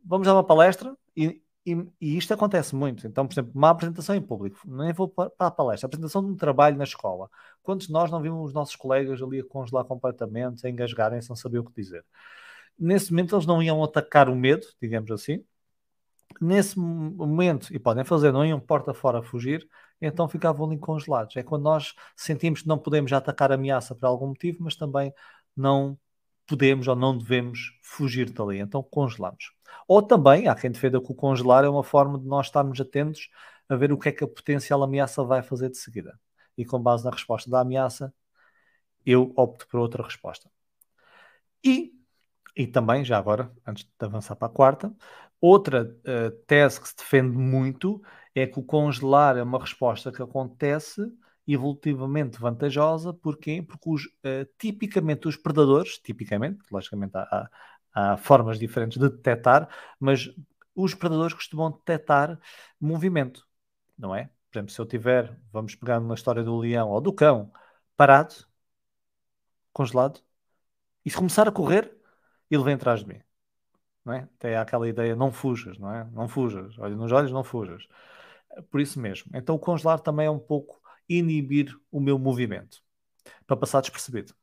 [0.05, 1.41] Vamos dar uma palestra e,
[1.73, 3.05] e, e, isto acontece muito.
[3.07, 6.35] Então, por exemplo, uma apresentação em público, nem vou para a palestra, apresentação de um
[6.35, 7.29] trabalho na escola.
[7.61, 11.35] Quantos de nós não vimos os nossos colegas ali a congelar completamente, a engasgarem sem
[11.35, 12.05] saber o que dizer?
[12.77, 15.43] Nesse momento, eles não iam atacar o medo, digamos assim.
[16.41, 19.67] Nesse momento, e podem fazer, não iam porta fora fugir,
[20.01, 21.35] então ficavam ali congelados.
[21.35, 25.13] É quando nós sentimos que não podemos atacar a ameaça por algum motivo, mas também
[25.55, 25.97] não
[26.49, 29.53] podemos ou não devemos fugir dali, então congelamos.
[29.87, 33.29] Ou também, há quem defenda que o congelar é uma forma de nós estarmos atentos
[33.69, 36.19] a ver o que é que a potencial ameaça vai fazer de seguida.
[36.57, 38.13] E com base na resposta da ameaça,
[39.05, 40.49] eu opto por outra resposta.
[41.63, 41.93] E,
[42.55, 44.93] e também, já agora, antes de avançar para a quarta,
[45.39, 48.01] outra uh, tese que se defende muito
[48.33, 51.01] é que o congelar é uma resposta que acontece
[51.53, 53.61] evolutivamente vantajosa, porquê?
[53.61, 57.49] Porque os, uh, tipicamente os predadores, tipicamente, logicamente há,
[57.93, 59.67] há, há, formas diferentes de detectar,
[59.99, 60.29] mas
[60.75, 62.39] os predadores costumam detectar
[62.79, 63.47] movimento,
[63.97, 64.29] não é?
[64.51, 67.51] Por exemplo, se eu tiver, vamos pegar uma história do leão ou do cão,
[67.97, 68.35] parado,
[69.73, 70.21] congelado,
[71.05, 71.91] e se começar a correr,
[72.49, 73.21] ele vem atrás de mim.
[74.05, 74.27] Não é?
[74.39, 76.05] Tem aquela ideia, não fujas, não é?
[76.11, 77.87] Não fujas, olha nos olhos, não fujas.
[78.71, 79.31] Por isso mesmo.
[79.33, 80.78] Então o congelar também é um pouco
[81.09, 82.81] inibir o meu movimento,
[83.47, 84.33] para passar despercebido.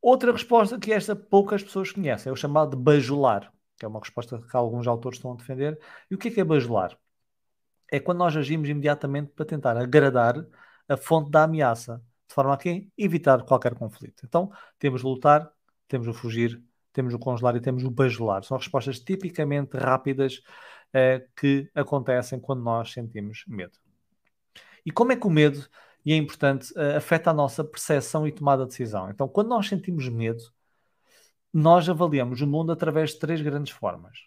[0.00, 4.00] Outra resposta que esta poucas pessoas conhecem é o chamado de bajular, que é uma
[4.00, 5.78] resposta que alguns autores estão a defender.
[6.10, 6.98] E o que é, que é bajular?
[7.90, 10.44] É quando nós agimos imediatamente para tentar agradar
[10.88, 14.24] a fonte da ameaça, de forma a quem evitar qualquer conflito.
[14.26, 15.50] Então, temos o lutar,
[15.88, 18.44] temos o fugir, temos o congelar e temos o bajular.
[18.44, 20.42] São respostas tipicamente rápidas
[20.94, 23.78] uh, que acontecem quando nós sentimos medo.
[24.84, 25.66] E como é que o medo,
[26.04, 29.10] e é importante, uh, afeta a nossa percepção e tomada de decisão?
[29.10, 30.42] Então, quando nós sentimos medo,
[31.52, 34.18] nós avaliamos o mundo através de três grandes formas.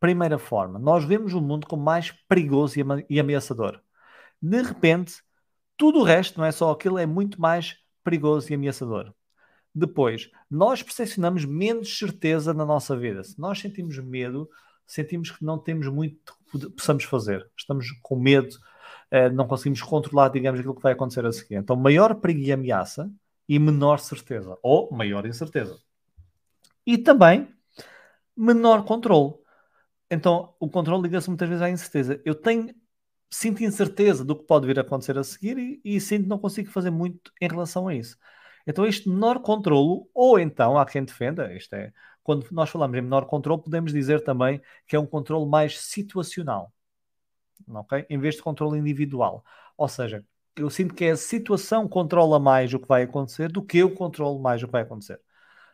[0.00, 2.74] Primeira forma, nós vemos o mundo como mais perigoso
[3.08, 3.80] e ameaçador.
[4.40, 5.22] De repente,
[5.76, 9.14] tudo o resto, não é só aquilo, é muito mais perigoso e ameaçador.
[9.74, 13.22] Depois, nós percepcionamos menos certeza na nossa vida.
[13.22, 14.48] Se nós sentimos medo,
[14.86, 17.48] sentimos que não temos muito que possamos fazer.
[17.56, 18.56] Estamos com medo,
[19.12, 21.56] uh, não conseguimos controlar, digamos, aquilo que vai acontecer a seguir.
[21.56, 23.10] Então, maior perigo e ameaça,
[23.48, 25.78] e menor certeza, ou maior incerteza.
[26.86, 27.48] E também
[28.36, 29.34] menor controle.
[30.10, 32.20] Então, o controle liga-se muitas vezes à incerteza.
[32.24, 32.74] Eu tenho,
[33.30, 36.70] sinto incerteza do que pode vir a acontecer a seguir e, e sinto não consigo
[36.70, 38.16] fazer muito em relação a isso.
[38.66, 41.92] Então, este menor controlo, ou então, há quem defenda, isto é,
[42.22, 46.72] quando nós falamos em menor controle, podemos dizer também que é um controle mais situacional,
[48.08, 49.44] Em vez de controle individual.
[49.76, 50.24] Ou seja,
[50.56, 54.38] eu sinto que a situação controla mais o que vai acontecer do que eu controlo
[54.40, 55.14] mais o que vai acontecer.
[55.14, 55.20] Ou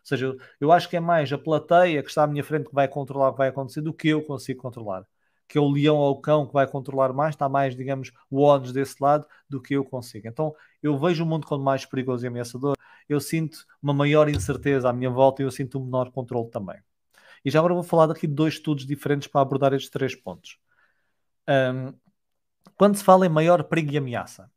[0.08, 2.86] seja, eu acho que é mais a plateia que está à minha frente que vai
[2.86, 5.04] controlar o que vai acontecer do que eu consigo controlar.
[5.48, 8.42] Que é o leão ou o cão que vai controlar mais, está mais, digamos, o
[8.42, 10.28] ónus desse lado do que eu consigo.
[10.28, 12.74] Então, eu vejo o mundo como mais perigoso e ameaçador,
[13.08, 16.78] eu sinto uma maior incerteza à minha volta e eu sinto um menor controle também.
[17.44, 20.58] E já agora vou falar daqui de dois estudos diferentes para abordar estes três pontos.
[21.48, 21.92] Um,
[22.76, 24.50] quando se fala em maior perigo e ameaça,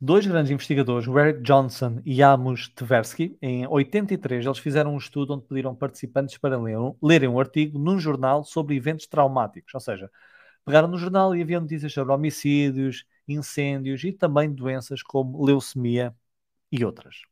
[0.00, 5.44] Dois grandes investigadores, Eric Johnson e Amos Tversky, em 83, eles fizeram um estudo onde
[5.44, 6.56] pediram participantes para
[7.02, 9.74] lerem um artigo num jornal sobre eventos traumáticos.
[9.74, 10.08] Ou seja,
[10.64, 16.14] pegaram no jornal e havia notícias sobre homicídios, incêndios e também doenças como leucemia
[16.70, 17.22] e outras.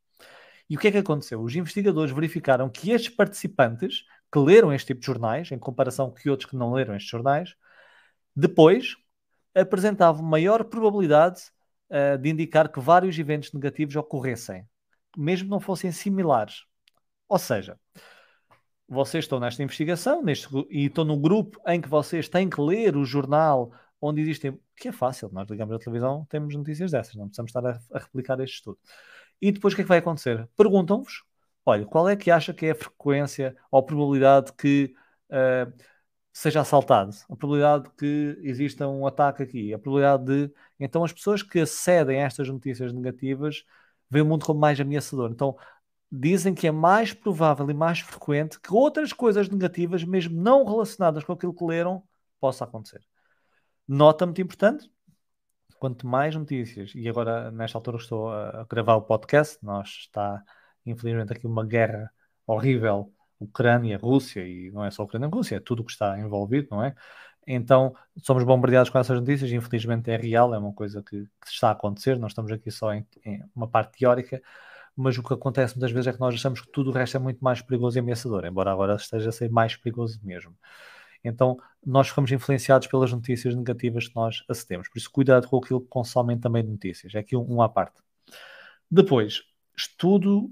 [0.68, 1.40] E o que é que aconteceu?
[1.40, 6.30] Os investigadores verificaram que estes participantes que leram este tipo de jornais, em comparação com
[6.30, 7.54] outros que não leram estes jornais,
[8.37, 8.96] depois
[9.55, 11.42] apresentavam maior probabilidade
[11.90, 14.68] uh, de indicar que vários eventos negativos ocorressem,
[15.16, 16.64] mesmo não fossem similares.
[17.29, 17.79] Ou seja,
[18.88, 22.96] vocês estão nesta investigação neste, e estão no grupo em que vocês têm que ler
[22.96, 27.27] o jornal onde existem, que é fácil, nós ligamos a televisão, temos notícias dessas, não
[27.27, 28.79] precisamos estar a, a replicar este estudo.
[29.40, 30.46] E depois o que é que vai acontecer?
[30.57, 31.25] Perguntam-vos,
[31.64, 34.94] olha, qual é que acha que é a frequência ou probabilidade que
[35.31, 35.72] uh,
[36.37, 40.55] seja assaltado, a probabilidade de que exista um ataque aqui, a probabilidade de.
[40.79, 43.64] Então, as pessoas que acedem a estas notícias negativas
[44.11, 45.31] veem o mundo como mais ameaçador.
[45.31, 45.57] Então,
[46.12, 51.25] dizem que é mais provável e mais frequente que outras coisas negativas, mesmo não relacionadas
[51.25, 52.03] com aquilo que leram,
[52.38, 53.01] possa acontecer.
[53.88, 54.90] Nota muito importante:
[55.79, 60.42] quanto mais notícias, e agora nesta altura estou a gravar o podcast, nós está
[60.85, 62.12] infelizmente aqui uma guerra
[62.46, 66.18] horrível Ucrânia, Rússia, e não é só Ucrânia e Rússia, é tudo o que está
[66.18, 66.94] envolvido, não é?
[67.46, 71.68] Então, somos bombardeados com essas notícias, infelizmente é real, é uma coisa que, que está
[71.68, 74.42] a acontecer, nós estamos aqui só em, em, uma parte teórica,
[74.96, 77.20] mas o que acontece muitas vezes é que nós achamos que tudo o resto é
[77.20, 80.57] muito mais perigoso e ameaçador, embora agora esteja a ser mais perigoso mesmo.
[81.22, 84.88] Então, nós ficamos influenciados pelas notícias negativas que nós acedemos.
[84.88, 87.14] Por isso, cuidado com aquilo que consomem também de notícias.
[87.14, 88.01] É aqui um, um à parte.
[88.90, 89.42] Depois,
[89.77, 90.51] estudo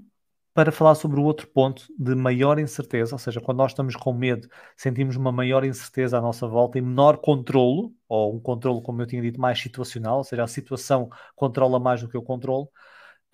[0.55, 4.13] para falar sobre o outro ponto de maior incerteza, ou seja, quando nós estamos com
[4.13, 9.01] medo, sentimos uma maior incerteza à nossa volta e menor controlo, ou um controlo, como
[9.01, 12.71] eu tinha dito, mais situacional, ou seja, a situação controla mais do que o controlo.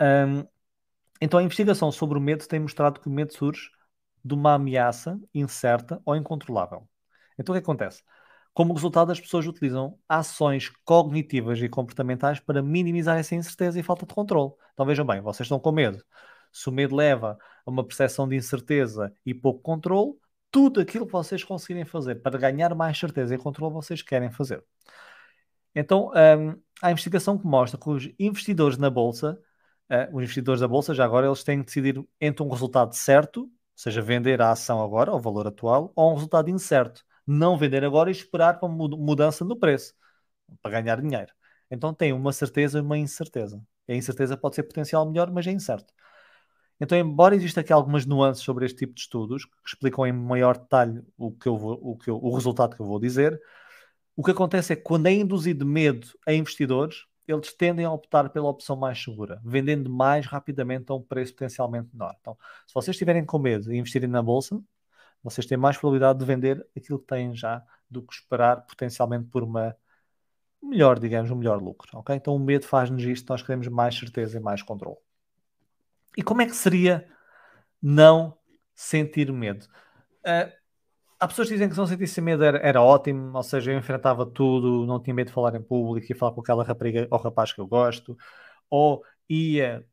[0.01, 0.43] Um,
[1.21, 3.69] então, a investigação sobre o medo tem mostrado que o medo surge
[4.25, 6.89] de uma ameaça incerta ou incontrolável.
[7.37, 8.03] Então, o que acontece?
[8.53, 14.07] Como resultado, as pessoas utilizam ações cognitivas e comportamentais para minimizar essa incerteza e falta
[14.07, 14.53] de controle.
[14.73, 16.03] Então, vejam bem, vocês estão com medo
[16.51, 20.13] se o medo leva a uma percepção de incerteza e pouco controle,
[20.51, 24.63] tudo aquilo que vocês conseguirem fazer para ganhar mais certeza e controle, vocês querem fazer.
[25.73, 29.39] Então, um, há investigação que mostra que os investidores na Bolsa,
[29.89, 33.43] uh, os investidores da Bolsa, já agora, eles têm que decidir entre um resultado certo,
[33.43, 37.03] ou seja, vender a ação agora, ao valor atual, ou um resultado incerto.
[37.25, 39.93] Não vender agora e esperar para uma mudança no preço,
[40.61, 41.33] para ganhar dinheiro.
[41.69, 43.63] Então, tem uma certeza e uma incerteza.
[43.87, 45.93] A incerteza pode ser potencial melhor, mas é incerto.
[46.81, 50.57] Então, embora exista aqui algumas nuances sobre este tipo de estudos, que explicam em maior
[50.57, 53.39] detalhe o, que eu vou, o, que eu, o resultado que eu vou dizer,
[54.15, 58.29] o que acontece é que quando é induzido medo a investidores, eles tendem a optar
[58.31, 62.15] pela opção mais segura, vendendo mais rapidamente a um preço potencialmente menor.
[62.19, 64.59] Então, se vocês estiverem com medo e investirem na bolsa,
[65.23, 69.43] vocês têm mais probabilidade de vender aquilo que têm já do que esperar potencialmente por
[69.43, 69.75] uma
[70.63, 71.99] melhor, digamos, um melhor lucro.
[71.99, 72.15] ok?
[72.15, 74.97] Então, o medo faz-nos isto, nós queremos mais certeza e mais controle.
[76.17, 77.07] E como é que seria
[77.81, 78.37] não
[78.75, 79.65] sentir medo?
[80.25, 80.51] Uh,
[81.19, 83.77] há pessoas que dizem que se não sentisse medo era, era, ótimo, ou seja, eu
[83.77, 87.19] enfrentava tudo, não tinha medo de falar em público e falar com aquela rapariga ou
[87.19, 88.17] rapaz que eu gosto,
[88.69, 89.85] ou ia,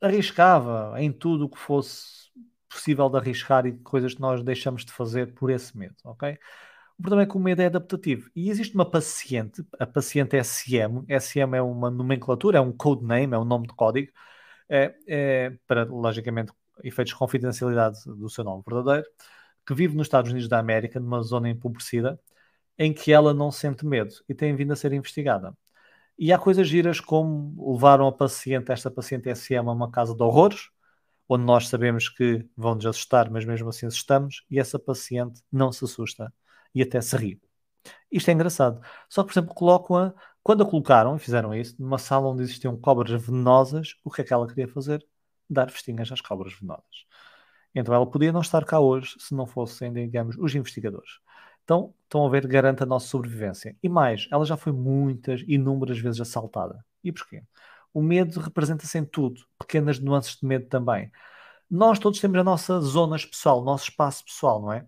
[0.00, 2.30] arriscava em tudo o que fosse
[2.68, 6.38] possível de arriscar e coisas que nós deixamos de fazer por esse medo, ok?
[6.98, 8.30] O problema é que o medo é adaptativo.
[8.36, 13.34] E existe uma paciente, a paciente SM, SM é uma nomenclatura, é um code name,
[13.34, 14.12] é um nome de código,
[14.68, 19.06] é, é, para, logicamente, efeitos de confidencialidade do seu nome verdadeiro,
[19.66, 22.20] que vive nos Estados Unidos da América, numa zona empobrecida,
[22.78, 25.56] em que ela não sente medo e tem vindo a ser investigada.
[26.18, 30.22] E há coisas giras como levaram a paciente, esta paciente SM, a uma casa de
[30.22, 30.70] horrores,
[31.28, 35.72] onde nós sabemos que vão nos assustar, mas mesmo assim assustamos, e essa paciente não
[35.72, 36.32] se assusta
[36.74, 37.40] e até se ri.
[38.10, 38.80] Isto é engraçado.
[39.08, 42.76] Só que, por exemplo, colocam-a, quando a colocaram e fizeram isso, numa sala onde existiam
[42.76, 45.04] cobras venenosas, o que é que ela queria fazer?
[45.48, 47.06] Dar festinhas às cobras venenosas.
[47.74, 51.18] Então ela podia não estar cá hoje se não fossem, digamos, os investigadores.
[51.64, 53.76] Então, estão a ver, garante a nossa sobrevivência.
[53.82, 56.84] E mais, ela já foi muitas, inúmeras vezes assaltada.
[57.02, 57.42] E porquê?
[57.92, 61.10] O medo representa-se em tudo, pequenas nuances de medo também.
[61.70, 64.86] Nós todos temos a nossa zona pessoal, o nosso espaço pessoal, não é?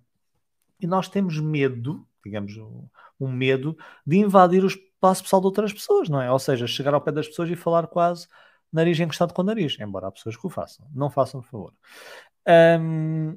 [0.79, 2.55] E nós temos medo, digamos,
[3.21, 6.31] um medo de invadir o espaço pessoal de outras pessoas, não é?
[6.31, 8.27] Ou seja, chegar ao pé das pessoas e falar quase
[8.73, 10.87] nariz encostado com nariz, embora há pessoas que o façam.
[10.95, 11.75] Não façam, por favor.
[12.81, 13.37] Um,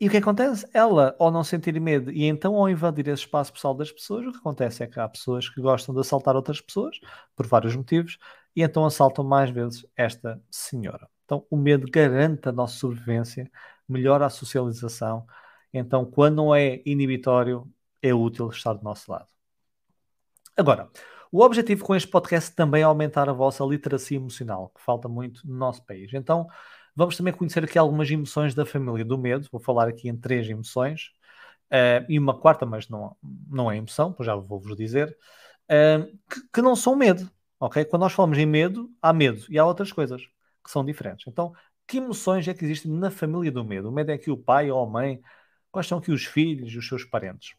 [0.00, 0.68] e o que acontece?
[0.74, 4.32] Ela, ao não sentir medo e então ao invadir esse espaço pessoal das pessoas, o
[4.32, 6.98] que acontece é que há pessoas que gostam de assaltar outras pessoas,
[7.36, 8.18] por vários motivos,
[8.56, 11.08] e então assaltam mais vezes esta senhora.
[11.24, 13.50] Então, o medo garante a nossa sobrevivência,
[13.88, 15.26] melhora a socialização.
[15.72, 17.66] Então, quando não é inibitório,
[18.08, 19.28] é útil estar do nosso lado.
[20.56, 20.88] Agora,
[21.32, 25.46] o objetivo com este podcast também é aumentar a vossa literacia emocional, que falta muito
[25.46, 26.12] no nosso país.
[26.14, 26.48] Então,
[26.96, 29.48] Vamos também conhecer aqui algumas emoções da família do medo.
[29.50, 31.10] Vou falar aqui em três emoções.
[31.72, 33.16] Uh, e uma quarta, mas não,
[33.48, 35.16] não é emoção, pois já vou-vos dizer,
[35.70, 37.84] uh, que, que, não são medo, ok?
[37.86, 40.22] Quando nós falamos em medo, há medo e há outras coisas
[40.62, 41.26] que são diferentes.
[41.26, 41.52] Então,
[41.86, 43.88] que emoções é que existem na família do medo?
[43.88, 45.20] O medo é que o pai ou a mãe,
[45.72, 47.54] quais são aqui os filhos os seus parentes?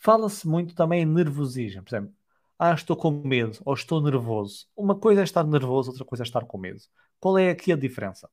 [0.00, 2.14] Fala-se muito também em nervosismo, por exemplo,
[2.58, 4.66] ah, estou com medo ou estou nervoso.
[4.76, 6.80] Uma coisa é estar nervoso, outra coisa é estar com medo.
[7.20, 8.28] Qual é aqui a diferença?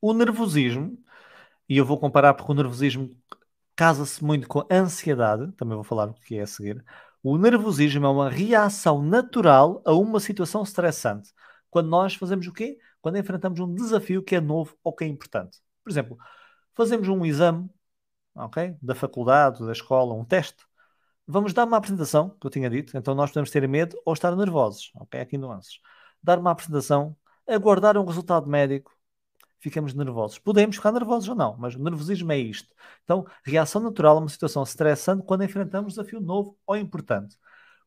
[0.00, 0.98] O nervosismo,
[1.68, 3.10] e eu vou comparar porque o nervosismo
[3.76, 6.84] casa-se muito com a ansiedade, também vou falar o que é a seguir.
[7.22, 11.30] O nervosismo é uma reação natural a uma situação estressante.
[11.70, 12.78] Quando nós fazemos o quê?
[13.00, 15.58] Quando enfrentamos um desafio que é novo ou que é importante.
[15.84, 16.18] Por exemplo,
[16.74, 17.68] fazemos um exame,
[18.44, 18.76] ok?
[18.82, 20.64] Da faculdade, da escola, um teste.
[21.26, 24.34] Vamos dar uma apresentação, que eu tinha dito, então nós podemos ter medo ou estar
[24.34, 25.20] nervosos, ok?
[25.20, 25.80] Aqui nuances.
[26.22, 28.96] Dar uma apresentação, aguardar um resultado médico,
[29.60, 30.38] ficamos nervosos.
[30.38, 32.74] Podemos ficar nervosos ou não, mas o nervosismo é isto.
[33.04, 37.36] Então, reação natural a uma situação estressante quando enfrentamos um desafio novo ou importante.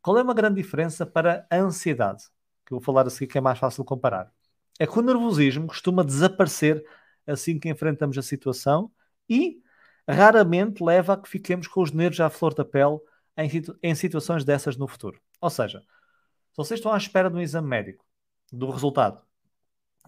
[0.01, 2.23] Qual é uma grande diferença para a ansiedade?
[2.65, 4.31] Que eu vou falar a seguir que é mais fácil de comparar.
[4.79, 6.83] É que o nervosismo costuma desaparecer
[7.25, 8.91] assim que enfrentamos a situação
[9.29, 9.61] e
[10.07, 12.99] raramente leva a que fiquemos com os nervos à flor da pele
[13.37, 15.19] em, situ em situações dessas no futuro.
[15.39, 18.05] Ou seja, se vocês estão à espera de um exame médico,
[18.51, 19.21] do resultado,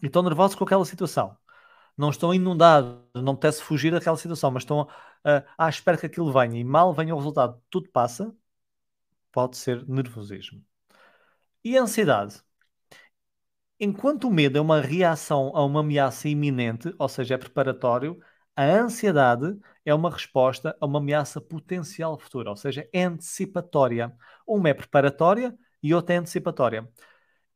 [0.01, 1.37] e estão nervosos com aquela situação,
[1.97, 4.87] não estão inundados, não apetece fugir daquela situação, mas estão uh,
[5.57, 8.35] à espera que aquilo venha e mal venha o resultado, tudo passa,
[9.31, 10.63] pode ser nervosismo.
[11.63, 12.41] E ansiedade?
[13.79, 18.19] Enquanto o medo é uma reação a uma ameaça iminente, ou seja, é preparatório,
[18.55, 24.15] a ansiedade é uma resposta a uma ameaça potencial futura, ou seja, é antecipatória.
[24.47, 26.87] Uma é preparatória e outra é antecipatória.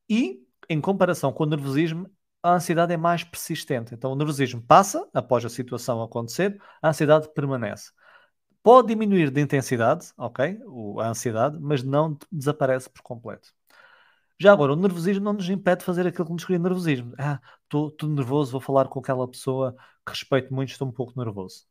[0.09, 2.09] E, em comparação com o nervosismo,
[2.43, 3.93] a ansiedade é mais persistente.
[3.93, 7.91] Então, o nervosismo passa após a situação acontecer, a ansiedade permanece.
[8.63, 10.59] Pode diminuir de intensidade, ok?
[10.99, 13.56] A ansiedade, mas não desaparece por completo.
[14.39, 17.13] Já agora, o nervosismo não nos impede de fazer aquilo que nos cria nervosismo.
[17.17, 21.65] Ah, estou nervoso, vou falar com aquela pessoa que respeito muito, estou um pouco nervoso.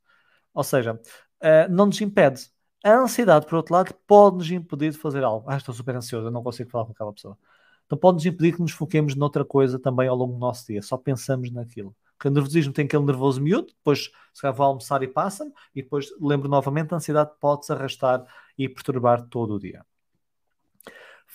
[0.54, 2.50] Ou seja, uh, não nos impede.
[2.84, 5.48] A ansiedade, por outro lado, pode nos impedir de fazer algo.
[5.48, 7.38] Ah, estou super ansioso, eu não consigo falar com aquela pessoa.
[7.86, 10.96] Então pode-nos impedir que nos foquemos noutra coisa também ao longo do nosso dia, só
[10.96, 11.94] pensamos naquilo.
[12.18, 15.82] Porque o nervosismo tem aquele nervoso miúdo, depois se calhar vou almoçar e passa-me, e
[15.82, 18.24] depois lembro novamente, a ansiedade pode-se arrastar
[18.58, 19.84] e perturbar todo o dia.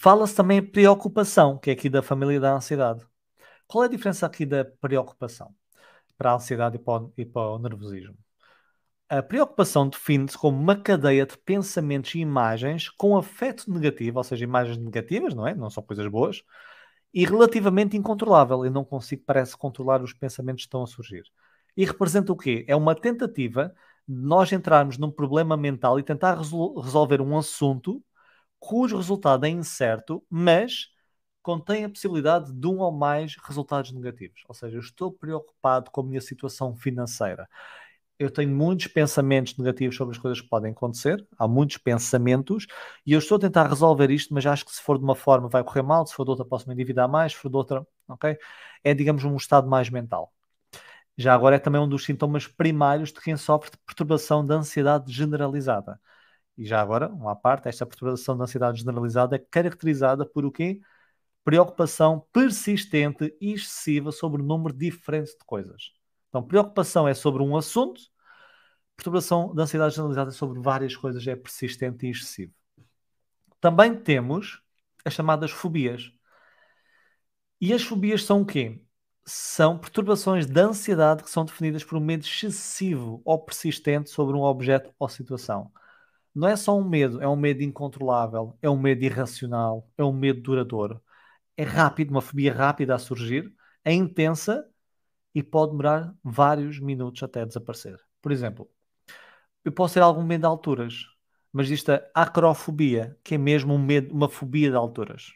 [0.02, 3.06] Fala-se também em preocupação, que é aqui da família da ansiedade.
[3.68, 5.54] Qual é a diferença aqui da preocupação
[6.18, 8.18] para a ansiedade e para o, e para o nervosismo?
[9.08, 14.44] A preocupação define-se como uma cadeia de pensamentos e imagens com afeto negativo, ou seja,
[14.44, 15.54] imagens negativas, não é?
[15.54, 16.42] Não são coisas boas,
[17.14, 18.66] e relativamente incontrolável.
[18.66, 21.26] Eu não consigo, parece, controlar os pensamentos que estão a surgir.
[21.78, 22.66] E representa o quê?
[22.68, 23.72] É uma tentativa
[24.08, 28.04] de nós entrarmos num problema mental e tentar resol resolver um assunto
[28.62, 30.90] cujo resultado é incerto, mas
[31.42, 34.44] contém a possibilidade de um ou mais resultados negativos.
[34.48, 37.50] Ou seja, eu estou preocupado com a minha situação financeira
[38.20, 42.68] eu tenho muitos pensamentos negativos sobre as coisas que podem acontecer, há muitos pensamentos,
[43.06, 45.50] e eu estou a tentar resolver isto, mas acho que se for de uma forma
[45.50, 47.86] vai correr mal, se for de outra posso me endividar mais, se for de outra,
[48.08, 48.38] ok?
[48.84, 50.32] É, digamos, um estado mais mental.
[51.18, 55.12] Já agora é também um dos sintomas primários de quem sofre de perturbação da ansiedade
[55.12, 56.00] generalizada.
[56.62, 60.80] E já agora, uma parte, esta perturbação da ansiedade generalizada é caracterizada por o quê?
[61.44, 65.92] Preocupação persistente e excessiva sobre um número diferente de coisas.
[66.30, 68.00] Então, preocupação é sobre um assunto,
[68.96, 72.54] perturbação da ansiedade generalizada é sobre várias coisas, é persistente e excessivo.
[73.60, 74.62] Também temos
[75.04, 76.12] as chamadas fobias.
[77.60, 78.86] E as fobias são o quê?
[79.26, 84.42] São perturbações da ansiedade que são definidas por um medo excessivo ou persistente sobre um
[84.42, 85.72] objeto ou situação.
[86.34, 90.14] Não é só um medo, é um medo incontrolável, é um medo irracional, é um
[90.14, 91.02] medo duradouro.
[91.58, 93.54] É rápido, uma fobia rápida a surgir,
[93.86, 94.68] é intensa
[95.36, 97.98] e pode demorar vários minutos até desaparecer.
[98.22, 98.70] Por exemplo,
[99.64, 101.06] eu posso ter algum medo de alturas,
[101.52, 105.34] mas isto é acrofobia, que é mesmo um medo, uma fobia de alturas.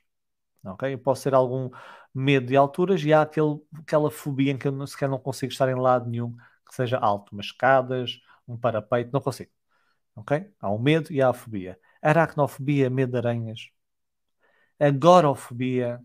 [0.66, 0.93] Ok?
[0.93, 1.70] Eu posso ter algum
[2.14, 5.70] medo de alturas e há aquele, aquela fobia em que eu sequer não consigo estar
[5.70, 6.36] em lado nenhum
[6.68, 9.52] que seja alto, umas escadas, um parapeito, não consigo.
[10.16, 10.45] Ok?
[10.59, 11.80] Há o medo e há a fobia.
[12.01, 13.70] Aracnofobia, medo de aranhas.
[14.80, 16.01] Agorofobia,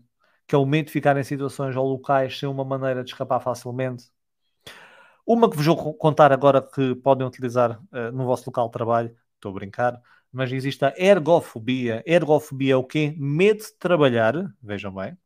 [0.47, 3.39] que é o medo de ficar em situações ou locais sem uma maneira de escapar
[3.41, 4.05] facilmente.
[5.25, 9.15] Uma que vos vou contar agora que podem utilizar uh, no vosso local de trabalho,
[9.35, 10.01] estou a brincar,
[10.31, 12.03] mas existe a ergofobia.
[12.05, 13.13] Ergofobia é o quê?
[13.17, 15.17] Medo de trabalhar, vejam bem,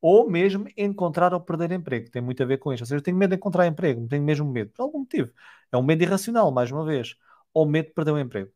[0.00, 2.10] ou mesmo encontrar ou perder emprego.
[2.10, 2.82] Tem muito a ver com isso.
[2.84, 5.30] Ou seja, eu tenho medo de encontrar emprego, tenho mesmo medo, por algum motivo.
[5.72, 7.16] É um medo irracional, mais uma vez
[7.56, 8.52] ou medo de perder o emprego.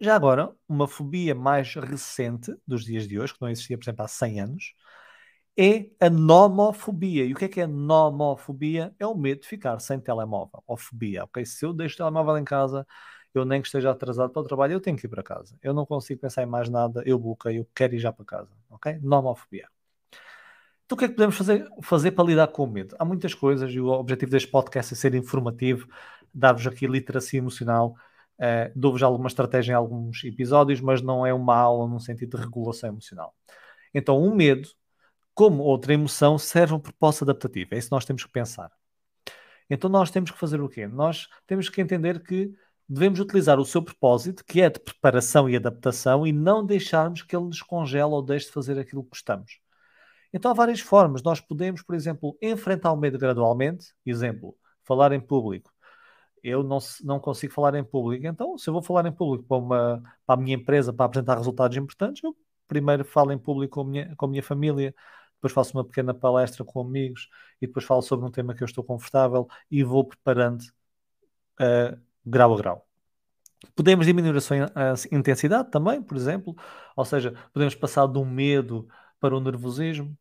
[0.00, 4.02] Já agora, uma fobia mais recente dos dias de hoje, que não existia, por exemplo,
[4.02, 4.74] há 100 anos,
[5.58, 7.26] é a nomofobia.
[7.26, 8.94] E o que é que é nomofobia?
[8.98, 11.44] É o medo de ficar sem telemóvel, ou fobia, ok?
[11.44, 12.86] Se eu deixo o telemóvel em casa,
[13.34, 15.58] eu nem que esteja atrasado para o trabalho, eu tenho que ir para casa.
[15.62, 18.56] Eu não consigo pensar em mais nada, eu bloqueio, eu quero ir já para casa,
[18.70, 18.98] ok?
[19.02, 19.68] Nomofobia.
[20.86, 22.96] Então, o que é que podemos fazer, fazer para lidar com o medo?
[22.98, 25.86] Há muitas coisas e o objetivo deste podcast é ser informativo,
[26.34, 27.94] dar-vos aqui literacia emocional.
[28.38, 32.44] Uh, Dou-vos alguma estratégia em alguns episódios, mas não é uma aula num sentido de
[32.44, 33.34] regulação emocional.
[33.94, 34.68] Então, o um medo,
[35.34, 37.74] como outra emoção, serve um propósito adaptativo.
[37.74, 38.70] É isso que nós temos que pensar.
[39.70, 40.86] Então, nós temos que fazer o quê?
[40.86, 42.52] Nós temos que entender que
[42.88, 47.36] devemos utilizar o seu propósito, que é de preparação e adaptação, e não deixarmos que
[47.36, 49.60] ele nos congele ou deixe de fazer aquilo que gostamos.
[50.32, 51.22] Então há várias formas.
[51.22, 53.94] Nós podemos, por exemplo, enfrentar o medo gradualmente.
[54.04, 55.70] Exemplo, falar em público.
[56.42, 58.26] Eu não, não consigo falar em público.
[58.26, 61.36] Então, se eu vou falar em público para, uma, para a minha empresa para apresentar
[61.36, 62.36] resultados importantes, eu
[62.66, 64.94] primeiro falo em público com a minha, com a minha família,
[65.34, 67.28] depois faço uma pequena palestra com amigos
[67.60, 70.62] e depois falo sobre um tema que eu estou confortável e vou preparando
[71.60, 72.88] uh, grau a grau.
[73.74, 74.56] Podemos diminuir a sua
[75.10, 76.54] intensidade também, por exemplo,
[76.94, 78.86] ou seja, podemos passar um medo
[79.18, 80.16] para o nervosismo,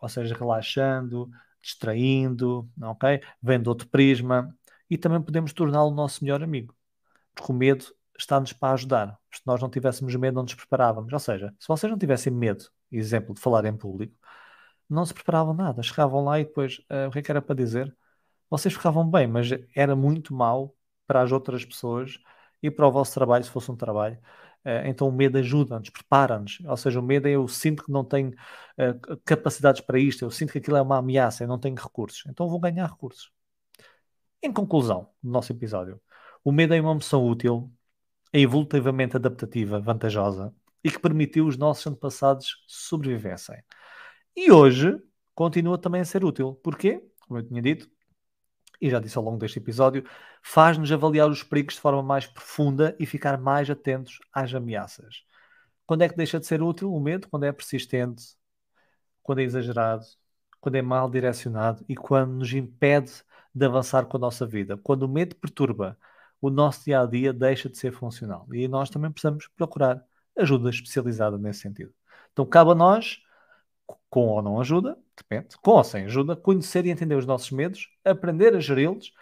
[0.00, 1.28] ou seja, relaxando,
[1.60, 3.20] distraindo, ok?
[3.42, 4.56] Vendo outro prisma
[4.90, 6.74] e também podemos torná-lo nosso melhor amigo,
[7.34, 7.86] porque o medo
[8.18, 9.18] está-nos para ajudar.
[9.32, 11.12] Se nós não tivéssemos medo, não nos preparávamos.
[11.12, 14.14] Ou seja, se vocês não tivessem medo, exemplo, de falar em público,
[14.88, 15.82] não se preparavam nada.
[15.82, 17.94] Chegavam lá e depois, uh, o que é que era para dizer?
[18.50, 20.74] Vocês ficavam bem, mas era muito mal
[21.06, 22.18] para as outras pessoas
[22.62, 24.18] e para o vosso trabalho, se fosse um trabalho.
[24.64, 26.60] Eh, então o medo ajuda-nos, prepara-nos.
[26.66, 30.30] Ou seja, o medo é eu sinto que não tenho uh, capacidades para isto, eu
[30.30, 32.24] sinto que aquilo é uma ameaça, eu não tenho recursos.
[32.28, 33.30] Então vou ganhar recursos.
[34.42, 36.00] Em conclusão do nosso episódio,
[36.44, 37.72] o medo é uma emoção útil,
[38.32, 43.60] é evolutivamente adaptativa, vantajosa e que permitiu os nossos antepassados sobrevivessem.
[44.36, 44.96] E hoje
[45.34, 46.54] continua também a ser útil.
[46.62, 47.04] Porquê?
[47.26, 47.90] Como eu tinha dito,
[48.80, 50.04] e já disse ao longo deste episódio,
[50.42, 55.24] faz-nos avaliar os perigos de forma mais profunda e ficar mais atentos às ameaças.
[55.84, 57.28] Quando é que deixa de ser útil o medo?
[57.28, 58.36] Quando é persistente,
[59.22, 60.04] quando é exagerado,
[60.60, 63.24] quando é mal direcionado e quando nos impede
[63.58, 64.76] de avançar com a nossa vida.
[64.78, 65.98] Quando o medo perturba
[66.40, 68.46] o nosso dia a dia, deixa de ser funcional.
[68.54, 70.04] E nós também precisamos procurar
[70.36, 71.92] ajuda especializada nesse sentido.
[72.32, 73.20] Então, cabe a nós
[74.10, 77.88] com ou não ajuda, depende, com ou sem ajuda, conhecer e entender os nossos medos,
[78.04, 79.12] aprender a geri-los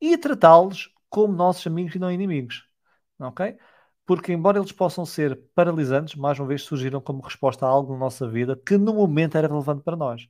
[0.00, 2.68] e tratá-los como nossos amigos e não inimigos.
[3.18, 3.56] Ok?
[4.06, 7.98] Porque, embora eles possam ser paralisantes, mais uma vez surgiram como resposta a algo na
[8.00, 10.28] nossa vida que no momento era relevante para nós.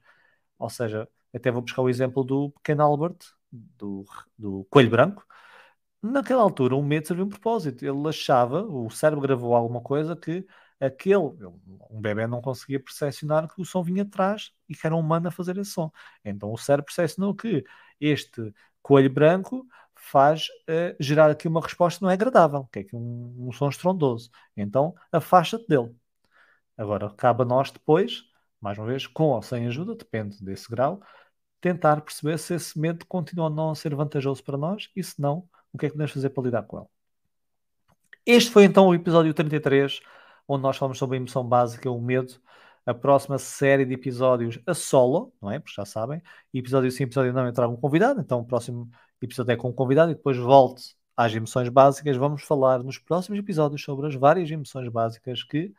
[0.59, 3.19] Ou seja, até vou buscar o exemplo do pequeno Albert,
[3.79, 4.05] do,
[4.39, 5.25] do coelho branco.
[6.03, 7.85] Naquela altura, o medo serviu um propósito.
[7.85, 10.47] Ele achava, o cérebro gravou alguma coisa que
[10.81, 11.17] aquele,
[11.91, 15.29] um bebê não conseguia percepcionar que o som vinha atrás e que era um humano
[15.29, 15.91] a fazer esse som.
[16.25, 17.65] Então o cérebro percepcionou que
[18.01, 18.53] este
[18.83, 23.53] coelho branco faz uh, gerar aqui uma resposta não é agradável, que é um, um
[23.53, 24.31] som estrondoso.
[24.57, 25.95] Então afasta-te dele.
[26.77, 28.25] Agora, cabe a nós depois,
[28.61, 31.01] mais uma vez, com ou sem ajuda, depende desse grau,
[31.65, 35.49] tentar perceber se esse medo continua a não ser vantajoso para nós e se não,
[35.73, 36.87] o que é que podemos fazer para lidar com ele.
[38.27, 40.01] Este foi então o episódio 33,
[40.47, 42.35] onde nós falamos sobre a emoção básica, o medo.
[42.85, 45.59] A próxima série de episódios a solo, não é?
[45.59, 48.91] Porque já sabem, episódio sim, episódio não entrar um convidado, então o próximo
[49.23, 52.15] episódio é com um convidado e depois volte às emoções básicas.
[52.19, 55.73] Vamos falar nos próximos episódios sobre as várias emoções básicas que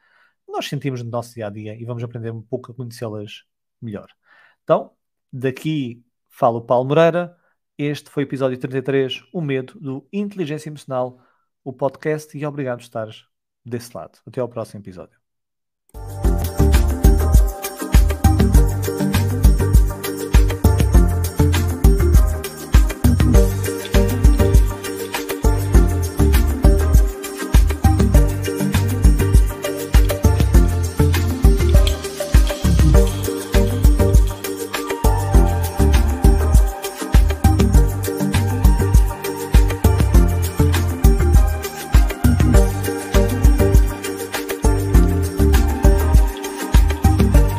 [0.47, 3.43] nós sentimos no nosso dia a dia e vamos aprender um pouco a conhecê-las
[3.79, 4.07] melhor.
[4.63, 4.94] Então,
[5.35, 7.35] daqui fala o Paulo Moreira.
[7.77, 11.19] Este foi o episódio 33, O Medo do Inteligência Emocional,
[11.63, 13.25] o podcast, e obrigado por estares
[13.65, 14.19] desse lado.
[14.25, 15.24] Até ao próximo episódio.